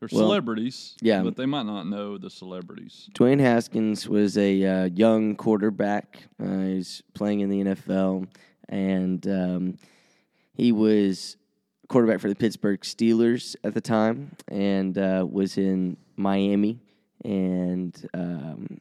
They're 0.02 0.08
Well, 0.10 0.22
celebrities, 0.22 0.96
yeah. 1.00 1.22
but 1.22 1.36
they 1.36 1.46
might 1.46 1.64
not 1.64 1.86
know 1.86 2.18
the 2.18 2.28
celebrities. 2.28 3.08
Dwayne 3.14 3.38
Haskins 3.38 4.08
was 4.08 4.36
a 4.36 4.64
uh, 4.64 4.84
young 4.86 5.36
quarterback. 5.36 6.24
Uh, 6.42 6.58
he's 6.64 7.02
playing 7.14 7.40
in 7.40 7.48
the 7.50 7.62
NFL, 7.62 8.26
and 8.68 9.26
um, 9.28 9.78
he 10.54 10.72
was 10.72 11.36
quarterback 11.88 12.20
for 12.20 12.28
the 12.28 12.34
Pittsburgh 12.34 12.80
Steelers 12.80 13.54
at 13.62 13.74
the 13.74 13.80
time, 13.80 14.32
and 14.48 14.98
uh, 14.98 15.24
was 15.30 15.56
in 15.56 15.96
Miami, 16.16 16.80
and 17.24 18.08
um, 18.12 18.80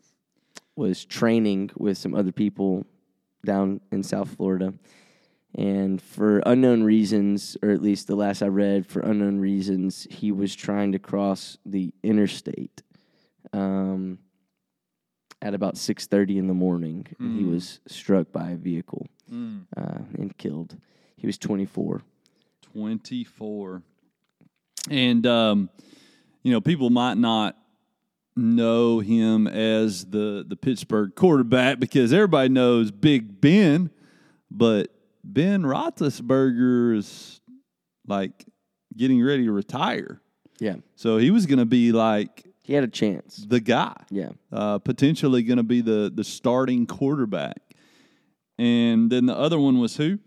was 0.75 1.05
training 1.05 1.69
with 1.77 1.97
some 1.97 2.13
other 2.15 2.31
people 2.31 2.85
down 3.45 3.81
in 3.91 4.03
South 4.03 4.35
Florida. 4.35 4.73
And 5.55 6.01
for 6.01 6.39
unknown 6.45 6.83
reasons, 6.83 7.57
or 7.61 7.71
at 7.71 7.81
least 7.81 8.07
the 8.07 8.15
last 8.15 8.41
I 8.41 8.47
read, 8.47 8.87
for 8.87 9.01
unknown 9.01 9.39
reasons, 9.39 10.07
he 10.09 10.31
was 10.31 10.55
trying 10.55 10.93
to 10.93 10.99
cross 10.99 11.57
the 11.65 11.93
interstate 12.03 12.81
um, 13.51 14.19
at 15.41 15.53
about 15.53 15.75
six 15.77 16.07
thirty 16.07 16.37
in 16.37 16.47
the 16.47 16.53
morning. 16.53 17.05
and 17.19 17.35
He 17.37 17.43
Mm. 17.43 17.51
was 17.51 17.79
struck 17.87 18.31
by 18.31 18.51
a 18.51 18.55
vehicle 18.55 19.07
Mm. 19.29 19.65
uh, 19.75 19.99
and 20.17 20.37
killed. 20.37 20.77
He 21.17 21.27
was 21.27 21.37
twenty 21.37 21.65
four. 21.65 22.01
24. 22.73 23.81
And, 24.89 25.27
um, 25.27 25.69
you 26.43 26.51
know, 26.53 26.61
people 26.61 26.89
might 26.89 27.17
not 27.17 27.57
know 28.35 28.99
him 28.99 29.47
as 29.47 30.05
the, 30.05 30.45
the 30.47 30.55
Pittsburgh 30.55 31.13
quarterback 31.15 31.79
because 31.79 32.13
everybody 32.13 32.49
knows 32.49 32.91
Big 32.91 33.39
Ben, 33.41 33.89
but 34.49 34.89
Ben 35.23 35.63
Roethlisberger 35.63 36.95
is 36.97 37.41
like 38.07 38.45
getting 38.95 39.21
ready 39.23 39.45
to 39.45 39.51
retire. 39.51 40.21
Yeah, 40.59 40.75
So 40.95 41.17
he 41.17 41.31
was 41.31 41.45
going 41.47 41.59
to 41.59 41.65
be 41.65 41.91
like 41.91 42.45
he 42.63 42.73
had 42.73 42.83
a 42.83 42.87
chance. 42.87 43.37
the 43.47 43.59
guy, 43.59 43.95
Yeah, 44.11 44.29
uh, 44.51 44.77
potentially 44.77 45.41
going 45.41 45.57
to 45.57 45.63
be 45.63 45.81
the, 45.81 46.11
the 46.13 46.23
starting 46.23 46.85
quarterback. 46.85 47.57
And 48.59 49.11
then 49.11 49.25
the 49.25 49.35
other 49.35 49.59
one 49.59 49.79
was 49.79 49.97
who? 49.97 50.19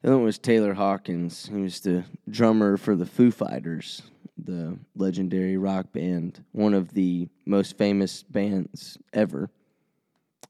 the 0.00 0.08
other 0.08 0.16
one 0.16 0.24
was 0.24 0.38
Taylor 0.38 0.72
Hawkins. 0.74 1.50
He 1.52 1.60
was 1.60 1.80
the 1.80 2.04
drummer 2.30 2.78
for 2.78 2.96
the 2.96 3.04
Foo 3.04 3.30
Fighters, 3.30 4.02
the 4.46 4.78
legendary 4.94 5.56
rock 5.56 5.92
band, 5.92 6.42
one 6.52 6.72
of 6.72 6.94
the 6.94 7.28
most 7.44 7.76
famous 7.76 8.22
bands 8.22 8.96
ever. 9.12 9.50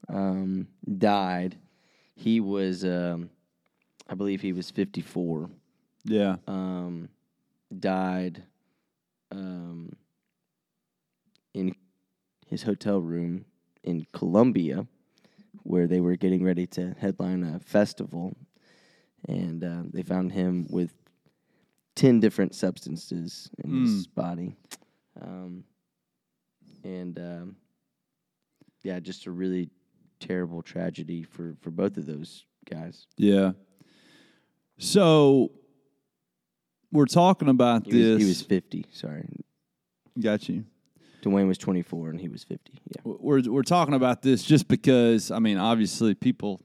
Um, 0.09 0.69
died. 0.99 1.57
He 2.15 2.39
was, 2.41 2.85
um, 2.85 3.31
I 4.09 4.15
believe, 4.15 4.41
he 4.41 4.53
was 4.53 4.71
fifty 4.71 5.01
four. 5.01 5.51
Yeah. 6.05 6.37
um, 6.47 7.09
died 7.77 8.45
um, 9.33 9.91
in 11.53 11.75
his 12.47 12.63
hotel 12.63 13.01
room 13.01 13.45
in 13.83 14.07
Colombia, 14.13 14.87
where 15.65 15.89
they 15.89 15.99
were 16.01 16.15
getting 16.15 16.45
ready 16.45 16.67
to 16.69 16.95
headline 17.01 17.43
a 17.43 17.59
festival, 17.59 18.37
and 19.29 19.65
uh, 19.65 19.83
they 19.93 20.03
found 20.03 20.31
him 20.31 20.67
with 20.71 20.93
ten 21.97 22.21
different 22.21 22.55
substances 22.55 23.51
in 23.65 23.81
his 23.81 24.07
body, 24.07 24.55
um, 25.21 25.65
and 26.85 27.19
um, 27.19 27.57
yeah, 28.85 29.01
just 29.01 29.27
a 29.27 29.31
really 29.33 29.71
terrible 30.21 30.63
tragedy 30.63 31.25
for 31.25 31.57
for 31.61 31.71
both 31.71 31.97
of 31.97 32.07
those 32.07 32.45
guys. 32.71 33.07
Yeah. 33.17 33.53
So 34.79 35.51
we're 36.93 37.07
talking 37.07 37.49
about 37.49 37.87
He 37.87 37.93
this. 37.93 38.15
was, 38.15 38.23
he 38.23 38.29
was 38.29 38.43
fifty. 38.43 38.87
Sorry, 38.93 39.27
got 40.21 40.49
you. 40.49 40.65
Dwayne 41.23 41.49
was 41.49 41.59
twenty 41.59 41.83
four 41.83 42.11
and 42.11 42.21
he 42.21 42.29
was 42.29 42.45
fifty. 42.45 42.79
Yeah. 42.85 43.03
We're 43.05 43.43
we're 43.51 43.63
talking 43.63 43.95
about 43.95 44.23
this 44.23 44.45
just 44.45 44.69
because 44.69 45.31
I 45.31 45.39
mean, 45.41 45.57
obviously 45.57 46.15
people 46.15 46.61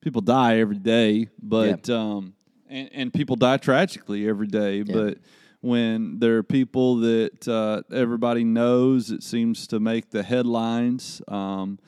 people 0.00 0.22
die 0.22 0.58
every 0.60 0.78
day, 0.78 1.28
but 1.42 1.90
um, 1.90 2.32
and 2.68 2.90
and 2.92 3.14
people 3.14 3.36
die 3.36 3.58
tragically 3.58 4.28
every 4.28 4.48
day, 4.48 4.82
but. 4.82 5.18
When 5.62 6.20
there 6.20 6.36
are 6.36 6.42
people 6.44 6.96
that 6.96 7.48
uh, 7.48 7.82
everybody 7.92 8.44
knows, 8.44 9.10
it 9.10 9.24
seems 9.24 9.66
to 9.68 9.80
make 9.80 10.10
the 10.10 10.22
headlines. 10.22 11.22
Um, 11.26 11.80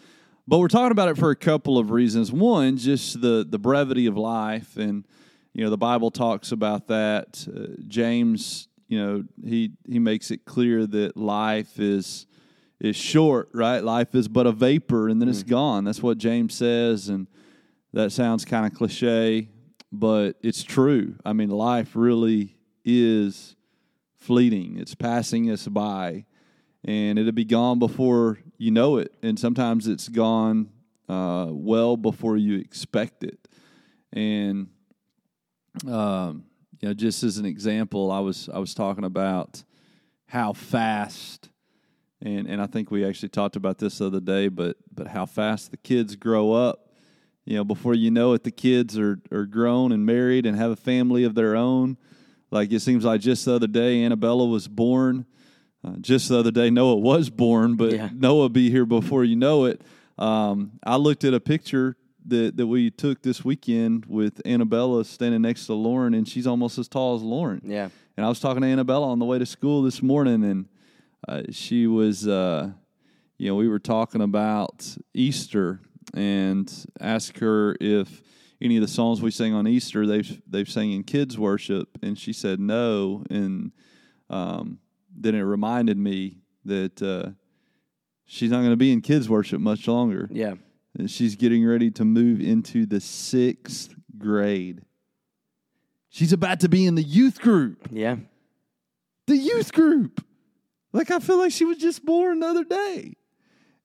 but 0.49 0.59
we're 0.59 0.69
talking 0.69 0.91
about 0.91 1.11
it 1.11 1.19
for 1.19 1.31
a 1.31 1.37
couple 1.37 1.77
of 1.77 1.91
reasons. 1.91 2.33
One, 2.33 2.79
just 2.79 3.21
the 3.21 3.47
the 3.49 3.59
brevity 3.59 4.07
of 4.07 4.17
life, 4.17 4.79
and 4.79 5.07
you 5.53 5.63
know 5.63 5.69
the 5.71 5.77
Bible 5.77 6.11
talks 6.11 6.51
about 6.51 6.89
that. 6.89 7.47
Uh, 7.47 7.81
James, 7.87 8.67
you 8.89 8.99
know, 8.99 9.25
he 9.45 9.73
he 9.87 9.99
makes 9.99 10.31
it 10.31 10.47
clear 10.47 10.87
that 10.87 11.19
life 11.19 11.79
is 11.79 12.27
is 12.81 12.97
short, 12.97 13.51
right? 13.53 13.85
Life 13.85 14.15
is 14.15 14.27
but 14.27 14.47
a 14.47 14.53
vapor, 14.53 15.11
and 15.11 15.21
then 15.21 15.29
it's 15.29 15.43
gone. 15.43 15.85
That's 15.85 16.03
what 16.03 16.17
James 16.17 16.55
says, 16.55 17.11
and 17.11 17.27
that 17.93 18.11
sounds 18.11 18.47
kind 18.47 18.65
of 18.65 18.73
cliche, 18.73 19.51
but 19.91 20.37
it's 20.43 20.63
true. 20.63 21.17
I 21.25 21.33
mean, 21.33 21.51
life 21.51 21.91
really 21.95 22.59
is 22.85 23.57
fleeting. 24.17 24.79
It's 24.79 24.95
passing 24.95 25.51
us 25.51 25.67
by, 25.67 26.27
and 26.85 27.19
it'll 27.19 27.33
be 27.33 27.45
gone 27.45 27.79
before 27.79 28.39
you 28.57 28.71
know 28.71 28.99
it. 28.99 29.13
And 29.23 29.39
sometimes 29.39 29.87
it's 29.87 30.09
gone 30.09 30.71
uh, 31.09 31.49
well 31.51 31.97
before 31.97 32.37
you 32.37 32.59
expect 32.59 33.25
it. 33.25 33.49
And 34.13 34.69
um, 35.87 36.45
you 36.81 36.89
know, 36.89 36.95
just 36.95 37.23
as 37.23 37.39
an 37.39 37.47
example, 37.47 38.11
I 38.11 38.21
was 38.21 38.49
I 38.53 38.59
was 38.59 38.75
talking 38.75 39.05
about 39.05 39.63
how 40.27 40.53
fast, 40.53 41.49
and 42.21 42.47
and 42.47 42.61
I 42.61 42.67
think 42.67 42.91
we 42.91 43.05
actually 43.05 43.31
talked 43.31 43.57
about 43.57 43.79
this 43.79 43.99
the 43.99 44.07
other 44.07 44.21
day, 44.21 44.49
but 44.49 44.77
but 44.93 45.09
how 45.09 45.27
fast 45.27 45.71
the 45.71 45.77
kids 45.77 46.17
grow 46.17 46.53
up. 46.53 46.88
You 47.49 47.57
know, 47.57 47.65
before 47.65 47.95
you 47.95 48.11
know 48.11 48.35
it, 48.35 48.45
the 48.45 48.51
kids 48.51 48.99
are 48.99 49.19
are 49.33 49.47
grown 49.47 49.91
and 49.91 50.05
married 50.05 50.45
and 50.45 50.55
have 50.59 50.71
a 50.71 50.77
family 50.77 51.25
of 51.25 51.35
their 51.35 51.57
own. 51.57 51.97
Like 52.51 52.71
it 52.73 52.81
seems 52.81 53.07
like 53.07 53.23
just 53.23 53.47
the 53.47 53.55
other 53.55 53.67
day, 53.67 54.05
Annabella 54.05 54.47
was 54.47 54.69
born. 54.69 55.25
Uh, 55.83 55.93
just 55.99 56.29
the 56.29 56.37
other 56.39 56.51
day, 56.51 56.69
Noah 56.69 56.97
was 56.97 57.31
born, 57.31 57.77
but 57.77 57.93
Yeah. 57.95 58.11
Noah 58.13 58.51
be 58.51 58.69
here 58.69 58.85
before 58.85 59.25
you 59.25 59.35
know 59.35 59.65
it. 59.65 59.81
Um, 60.19 60.73
I 60.85 60.97
looked 60.97 61.25
at 61.25 61.33
a 61.33 61.41
picture 61.41 61.97
that 62.27 62.59
that 62.59 62.67
we 62.67 62.91
took 62.91 63.23
this 63.23 63.47
weekend 63.47 64.05
with 64.05 64.43
Annabella 64.47 65.03
standing 65.07 65.41
next 65.41 65.65
to 65.67 65.75
Lauren, 65.75 66.13
and 66.13 66.29
she's 66.29 66.47
almost 66.47 66.77
as 66.77 66.87
tall 66.87 67.17
as 67.17 67.23
Lauren. 67.23 67.63
Yeah. 67.65 67.89
And 68.19 68.27
I 68.27 68.29
was 68.29 68.41
talking 68.41 68.61
to 68.61 68.69
Annabella 68.69 69.09
on 69.09 69.21
the 69.21 69.25
way 69.25 69.39
to 69.39 69.47
school 69.47 69.81
this 69.81 70.03
morning, 70.03 70.45
and 70.45 70.67
uh, 71.27 71.43
she 71.51 71.87
was, 71.87 72.29
uh, 72.29 72.73
you 73.39 73.49
know, 73.49 73.55
we 73.55 73.69
were 73.69 73.79
talking 73.79 74.21
about 74.21 74.97
Easter 75.15 75.81
and 76.15 76.73
asked 77.01 77.39
her 77.39 77.77
if, 77.81 78.23
any 78.61 78.77
of 78.77 78.83
the 78.83 78.89
songs 78.89 79.23
we 79.23 79.31
sing 79.31 79.55
on 79.55 79.69
Easter, 79.69 80.07
they've 80.07 80.43
they've 80.49 80.69
sang 80.69 80.93
in 80.93 81.05
kids 81.05 81.39
worship, 81.39 81.97
and 82.03 82.19
she 82.19 82.33
said 82.33 82.59
no, 82.59 83.25
and 83.31 83.73
um, 84.31 84.79
then 85.17 85.35
it 85.35 85.43
reminded 85.43 85.97
me 85.97 86.39
that 86.65 87.01
uh, 87.03 87.31
she's 88.25 88.51
not 88.51 88.59
going 88.59 88.71
to 88.71 88.77
be 88.77 88.93
in 88.93 89.01
kids 89.01 89.29
worship 89.29 89.61
much 89.61 89.87
longer. 89.87 90.29
Yeah. 90.33 90.55
And 90.99 91.11
She's 91.11 91.37
getting 91.37 91.65
ready 91.65 91.91
to 91.93 92.05
move 92.05 92.41
into 92.41 92.85
the 92.85 93.01
sixth 93.01 93.95
grade. 94.17 94.83
She's 96.09 96.33
about 96.33 96.61
to 96.61 96.69
be 96.69 96.87
in 96.87 96.95
the 96.95 97.03
youth 97.03 97.41
group. 97.41 97.89
Yeah. 97.93 98.17
The 99.27 99.37
youth 99.37 99.73
group. 99.73 100.25
Like 100.93 101.11
I 101.11 101.21
feel 101.21 101.39
like 101.39 101.53
she 101.53 101.65
was 101.65 101.79
just 101.79 102.05
born 102.05 102.41
the 102.41 102.47
other 102.47 102.65
day. 102.65 103.15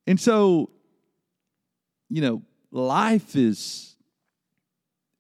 And 0.08 0.20
so, 0.20 0.72
you 2.10 2.22
know, 2.22 2.42
life 2.72 3.36
is 3.36 3.90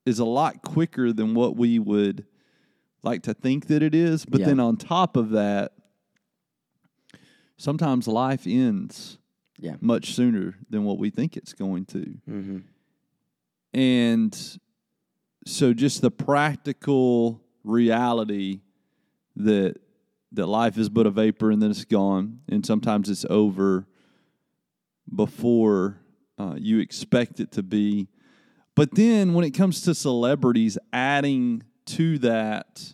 is 0.05 0.19
a 0.19 0.25
lot 0.25 0.61
quicker 0.63 1.13
than 1.13 1.33
what 1.33 1.55
we 1.55 1.79
would 1.79 2.25
like 3.03 3.23
to 3.23 3.33
think 3.33 3.67
that 3.67 3.81
it 3.81 3.95
is. 3.95 4.25
But 4.25 4.41
Yeah. 4.41 4.47
then 4.47 4.59
on 4.59 4.75
top 4.75 5.15
of 5.15 5.29
that, 5.29 5.71
sometimes 7.57 8.07
life 8.07 8.45
ends 8.45 9.17
Yeah. 9.59 9.77
much 9.79 10.13
sooner 10.13 10.55
than 10.69 10.83
what 10.83 10.97
we 10.97 11.09
think 11.09 11.37
it's 11.37 11.53
going 11.53 11.85
to. 11.85 12.19
Mm-hmm. 12.29 12.57
And 13.73 14.57
so 15.45 15.73
just 15.73 16.01
the 16.01 16.11
practical 16.11 17.41
reality 17.63 18.59
that 19.35 19.77
that 20.33 20.47
life 20.47 20.77
is 20.79 20.89
but 20.89 21.05
a 21.05 21.11
vapor 21.11 21.51
and 21.51 21.61
then 21.61 21.69
it's 21.71 21.85
gone 21.85 22.41
and 22.49 22.65
sometimes 22.65 23.07
it's 23.09 23.23
over 23.29 23.87
before 25.13 25.99
uh, 26.43 26.55
you 26.55 26.79
expect 26.79 27.39
it 27.39 27.51
to 27.53 27.63
be. 27.63 28.07
But 28.75 28.95
then 28.95 29.33
when 29.33 29.45
it 29.45 29.51
comes 29.51 29.81
to 29.81 29.93
celebrities 29.95 30.77
adding 30.91 31.63
to 31.85 32.17
that 32.19 32.93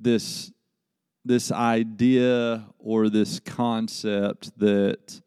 this 0.00 0.50
this 1.24 1.52
idea 1.52 2.64
or 2.78 3.10
this 3.10 3.38
concept 3.40 4.58
that 4.58 5.20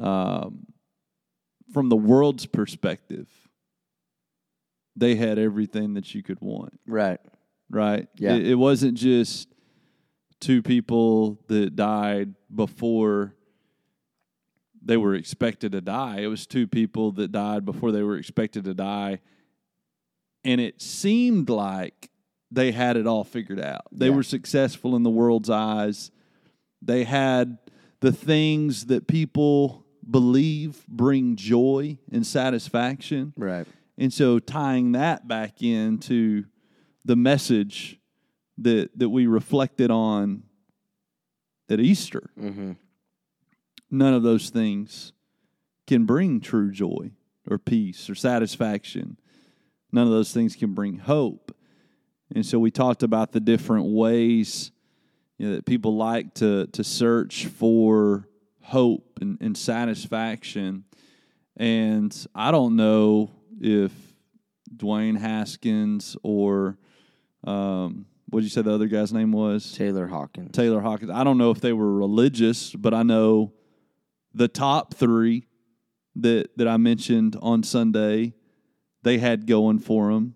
um, 0.00 0.66
from 1.74 1.90
the 1.90 1.96
world's 1.96 2.46
perspective, 2.46 3.28
they 4.96 5.14
had 5.16 5.38
everything 5.38 5.94
that 5.94 6.14
you 6.14 6.22
could 6.22 6.40
want, 6.40 6.78
Right. 6.86 7.20
right? 7.68 8.08
Yeah. 8.16 8.34
It, 8.34 8.46
it 8.48 8.54
wasn't 8.54 8.94
just 8.96 9.48
two 10.40 10.62
people 10.62 11.38
that 11.48 11.76
died 11.76 12.34
before 12.54 13.34
they 14.84 14.96
were 14.96 15.14
expected 15.14 15.72
to 15.72 15.80
die. 15.80 16.20
It 16.20 16.26
was 16.26 16.46
two 16.46 16.66
people 16.66 17.12
that 17.12 17.30
died 17.32 17.64
before 17.64 17.92
they 17.92 18.02
were 18.02 18.16
expected 18.16 18.64
to 18.64 18.74
die. 18.74 19.20
And 20.44 20.60
it 20.60 20.82
seemed 20.82 21.48
like 21.48 22.10
they 22.50 22.72
had 22.72 22.96
it 22.96 23.06
all 23.06 23.24
figured 23.24 23.60
out. 23.60 23.82
They 23.92 24.08
Yeah. 24.08 24.16
were 24.16 24.22
successful 24.22 24.96
in 24.96 25.02
the 25.04 25.10
world's 25.10 25.48
eyes. 25.50 26.10
They 26.82 27.04
had 27.04 27.58
the 28.00 28.12
things 28.12 28.86
that 28.86 29.06
people 29.06 29.86
believe 30.10 30.84
bring 30.88 31.36
joy 31.36 31.98
and 32.10 32.26
satisfaction. 32.26 33.32
Right. 33.36 33.66
And 33.96 34.12
so 34.12 34.40
tying 34.40 34.92
that 34.92 35.28
back 35.28 35.62
into 35.62 36.46
the 37.04 37.14
message 37.14 38.00
that 38.58 38.98
that 38.98 39.10
we 39.10 39.26
reflected 39.26 39.90
on 39.92 40.42
at 41.68 41.78
Easter, 41.80 42.30
Mm-hmm. 42.38 42.72
None 43.92 44.14
of 44.14 44.22
those 44.22 44.50
things 44.50 45.12
can 45.86 46.06
bring 46.06 46.40
true 46.40 46.72
joy 46.72 47.12
or 47.48 47.58
peace 47.58 48.08
or 48.08 48.14
satisfaction. 48.14 49.18
None 49.92 50.06
of 50.06 50.12
those 50.12 50.32
things 50.32 50.56
can 50.56 50.72
bring 50.72 50.98
hope. 50.98 51.54
And 52.34 52.44
so 52.44 52.58
we 52.58 52.70
talked 52.70 53.02
about 53.02 53.32
the 53.32 53.40
different 53.40 53.86
ways 53.86 54.72
you 55.38 55.48
know, 55.48 55.56
that 55.56 55.66
people 55.66 55.96
like 55.96 56.34
to 56.34 56.66
to 56.68 56.82
search 56.82 57.46
for 57.46 58.26
hope 58.62 59.18
and, 59.20 59.38
and 59.42 59.56
satisfaction. 59.56 60.84
And 61.56 62.26
I 62.34 62.50
don't 62.50 62.76
know 62.76 63.30
if 63.60 63.92
Dwayne 64.74 65.18
Haskins 65.18 66.16
or 66.22 66.78
um, 67.44 68.06
what 68.30 68.40
did 68.40 68.44
you 68.44 68.50
say 68.50 68.62
the 68.62 68.72
other 68.72 68.86
guy's 68.86 69.12
name 69.12 69.32
was? 69.32 69.72
Taylor 69.72 70.06
Hawkins. 70.06 70.52
Taylor 70.52 70.80
Hawkins. 70.80 71.10
I 71.10 71.22
don't 71.24 71.36
know 71.36 71.50
if 71.50 71.60
they 71.60 71.74
were 71.74 71.92
religious, 71.92 72.72
but 72.72 72.94
I 72.94 73.02
know 73.02 73.52
the 74.34 74.48
top 74.48 74.94
three 74.94 75.46
that 76.16 76.56
that 76.56 76.68
I 76.68 76.76
mentioned 76.76 77.36
on 77.40 77.62
Sunday, 77.62 78.34
they 79.02 79.18
had 79.18 79.46
going 79.46 79.78
for 79.78 80.12
them, 80.12 80.34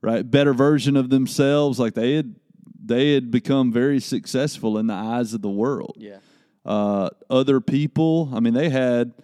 right? 0.00 0.28
Better 0.28 0.54
version 0.54 0.96
of 0.96 1.10
themselves, 1.10 1.78
like 1.78 1.94
they 1.94 2.14
had 2.14 2.34
they 2.82 3.14
had 3.14 3.30
become 3.30 3.72
very 3.72 4.00
successful 4.00 4.78
in 4.78 4.86
the 4.86 4.94
eyes 4.94 5.34
of 5.34 5.42
the 5.42 5.50
world. 5.50 5.96
yeah. 5.98 6.18
Uh, 6.64 7.08
other 7.30 7.58
people, 7.58 8.30
I 8.34 8.40
mean, 8.40 8.52
they 8.52 8.68
had, 8.68 9.14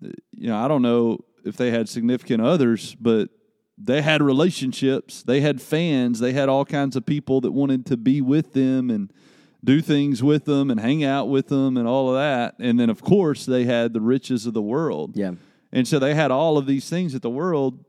you 0.00 0.46
know, 0.48 0.56
I 0.56 0.68
don't 0.68 0.82
know 0.82 1.24
if 1.44 1.56
they 1.56 1.72
had 1.72 1.88
significant 1.88 2.40
others, 2.40 2.94
but 2.94 3.30
they 3.76 4.00
had 4.00 4.22
relationships, 4.22 5.24
they 5.24 5.40
had 5.40 5.60
fans, 5.60 6.20
they 6.20 6.32
had 6.32 6.48
all 6.48 6.64
kinds 6.64 6.94
of 6.94 7.04
people 7.04 7.40
that 7.42 7.50
wanted 7.50 7.84
to 7.86 7.96
be 7.96 8.20
with 8.20 8.52
them 8.52 8.90
and 8.90 9.12
do 9.66 9.82
things 9.82 10.22
with 10.22 10.44
them 10.44 10.70
and 10.70 10.78
hang 10.80 11.02
out 11.04 11.28
with 11.28 11.48
them 11.48 11.76
and 11.76 11.86
all 11.88 12.08
of 12.08 12.14
that. 12.16 12.54
And 12.60 12.78
then, 12.78 12.88
of 12.88 13.02
course, 13.02 13.44
they 13.46 13.64
had 13.64 13.92
the 13.92 14.00
riches 14.00 14.46
of 14.46 14.54
the 14.54 14.62
world. 14.62 15.16
Yeah. 15.16 15.32
And 15.72 15.86
so 15.86 15.98
they 15.98 16.14
had 16.14 16.30
all 16.30 16.56
of 16.56 16.66
these 16.66 16.88
things 16.88 17.12
that 17.12 17.22
the 17.22 17.30
world, 17.30 17.84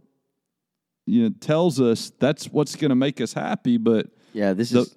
you 1.06 1.24
know, 1.24 1.30
tells 1.40 1.80
us 1.80 2.12
that's 2.20 2.48
what's 2.48 2.76
going 2.76 2.90
to 2.90 2.96
make 2.96 3.22
us 3.22 3.32
happy. 3.34 3.78
But 3.78 4.08
Yeah, 4.34 4.54
this 4.54 4.72
The- 4.72 4.80
is 4.82 4.96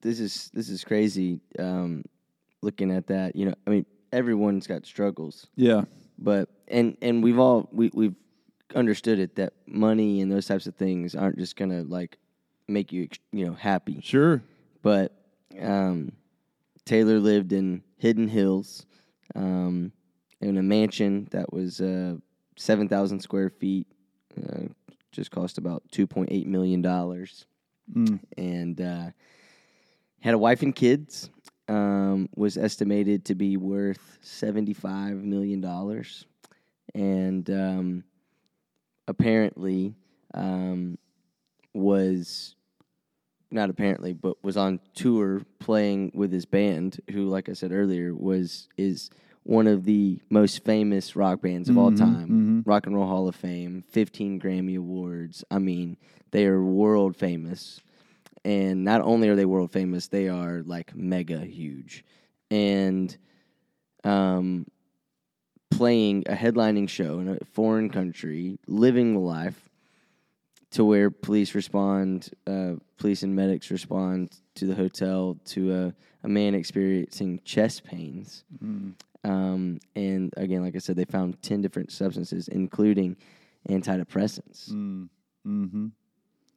this 0.00 0.20
is 0.20 0.50
this 0.54 0.68
is 0.68 0.84
crazy. 0.84 1.40
Um, 1.58 2.04
looking 2.62 2.90
at 2.92 3.08
that, 3.08 3.34
you 3.34 3.46
know, 3.46 3.54
I 3.66 3.70
mean, 3.70 3.86
everyone's 4.12 4.66
got 4.68 4.86
struggles, 4.86 5.48
yeah, 5.56 5.82
but 6.18 6.48
and 6.68 6.96
and 7.02 7.20
we've 7.22 7.38
all 7.38 7.68
we 7.72 7.90
we've 7.92 8.14
understood 8.76 9.18
it 9.18 9.34
that 9.36 9.54
money 9.66 10.20
and 10.20 10.30
those 10.30 10.46
types 10.46 10.66
of 10.68 10.76
things 10.76 11.14
aren't 11.16 11.36
just 11.38 11.56
gonna 11.56 11.82
like 11.82 12.16
make 12.68 12.92
you 12.92 13.08
you 13.32 13.44
know 13.46 13.54
happy. 13.54 13.98
sure. 14.02 14.40
But 14.82 15.12
um, 15.60 16.12
Taylor 16.84 17.18
lived 17.18 17.52
in 17.52 17.82
Hidden 17.98 18.28
Hills, 18.28 18.86
um, 19.34 19.92
in 20.40 20.56
a 20.56 20.62
mansion 20.62 21.28
that 21.32 21.52
was 21.52 21.80
uh, 21.80 22.16
seven 22.56 22.88
thousand 22.88 23.20
square 23.20 23.50
feet. 23.50 23.86
Uh, 24.36 24.68
just 25.10 25.30
cost 25.30 25.58
about 25.58 25.82
two 25.90 26.06
point 26.06 26.28
eight 26.30 26.46
million 26.46 26.82
dollars 26.82 27.44
Mm. 27.94 28.20
and 28.36 28.78
uh, 28.82 29.10
had 30.20 30.34
a 30.34 30.38
wife 30.38 30.62
and 30.62 30.74
kids. 30.74 31.30
Um, 31.68 32.28
was 32.36 32.56
estimated 32.56 33.24
to 33.26 33.34
be 33.34 33.56
worth 33.56 34.18
seventy-five 34.22 35.16
million 35.16 35.60
dollars, 35.60 36.24
and 36.94 37.48
um, 37.50 38.04
apparently 39.06 39.94
um, 40.34 40.98
was 41.74 42.54
not 43.50 43.70
apparently, 43.70 44.12
but 44.12 44.42
was 44.44 44.56
on 44.56 44.80
tour 44.94 45.42
playing 45.58 46.12
with 46.14 46.32
his 46.32 46.44
band, 46.44 47.00
who, 47.10 47.28
like 47.28 47.48
I 47.48 47.52
said 47.54 47.72
earlier, 47.72 48.14
was 48.14 48.68
is 48.76 49.10
one 49.44 49.66
of 49.66 49.84
the 49.84 50.20
most 50.28 50.64
famous 50.64 51.16
rock 51.16 51.40
bands 51.40 51.70
of 51.70 51.78
all 51.78 51.90
Mhm, 51.90 51.98
time. 51.98 52.28
mhm. 52.28 52.62
Rock 52.66 52.86
and 52.86 52.94
Roll 52.94 53.06
Hall 53.06 53.28
of 53.28 53.34
Fame, 53.34 53.82
15 53.88 54.38
Grammy 54.38 54.76
Awards. 54.76 55.42
I 55.50 55.58
mean, 55.58 55.96
they 56.30 56.46
are 56.46 56.62
world 56.62 57.16
famous. 57.16 57.80
And 58.44 58.84
not 58.84 59.00
only 59.00 59.28
are 59.28 59.34
they 59.36 59.46
world 59.46 59.70
famous, 59.70 60.08
they 60.08 60.28
are 60.28 60.62
like 60.62 60.94
mega 60.94 61.44
huge. 61.44 62.04
And 62.50 63.16
um, 64.04 64.66
playing 65.70 66.24
a 66.26 66.34
headlining 66.34 66.88
show 66.88 67.18
in 67.20 67.28
a 67.28 67.38
foreign 67.44 67.90
country, 67.90 68.58
living 68.66 69.14
the 69.14 69.20
life 69.20 69.67
to 70.70 70.84
where 70.84 71.10
police 71.10 71.54
respond, 71.54 72.30
uh, 72.46 72.72
police 72.98 73.22
and 73.22 73.34
medics 73.34 73.70
respond 73.70 74.40
to 74.54 74.66
the 74.66 74.74
hotel 74.74 75.38
to 75.46 75.74
a, 75.74 75.94
a 76.24 76.28
man 76.28 76.54
experiencing 76.54 77.40
chest 77.44 77.84
pains. 77.84 78.44
Mm. 78.62 78.94
Um, 79.24 79.78
and 79.96 80.32
again, 80.36 80.62
like 80.62 80.76
I 80.76 80.78
said, 80.78 80.96
they 80.96 81.04
found 81.04 81.40
10 81.42 81.62
different 81.62 81.90
substances, 81.90 82.48
including 82.48 83.16
antidepressants. 83.68 84.70
Mm. 84.70 85.08
Mm-hmm. 85.46 85.86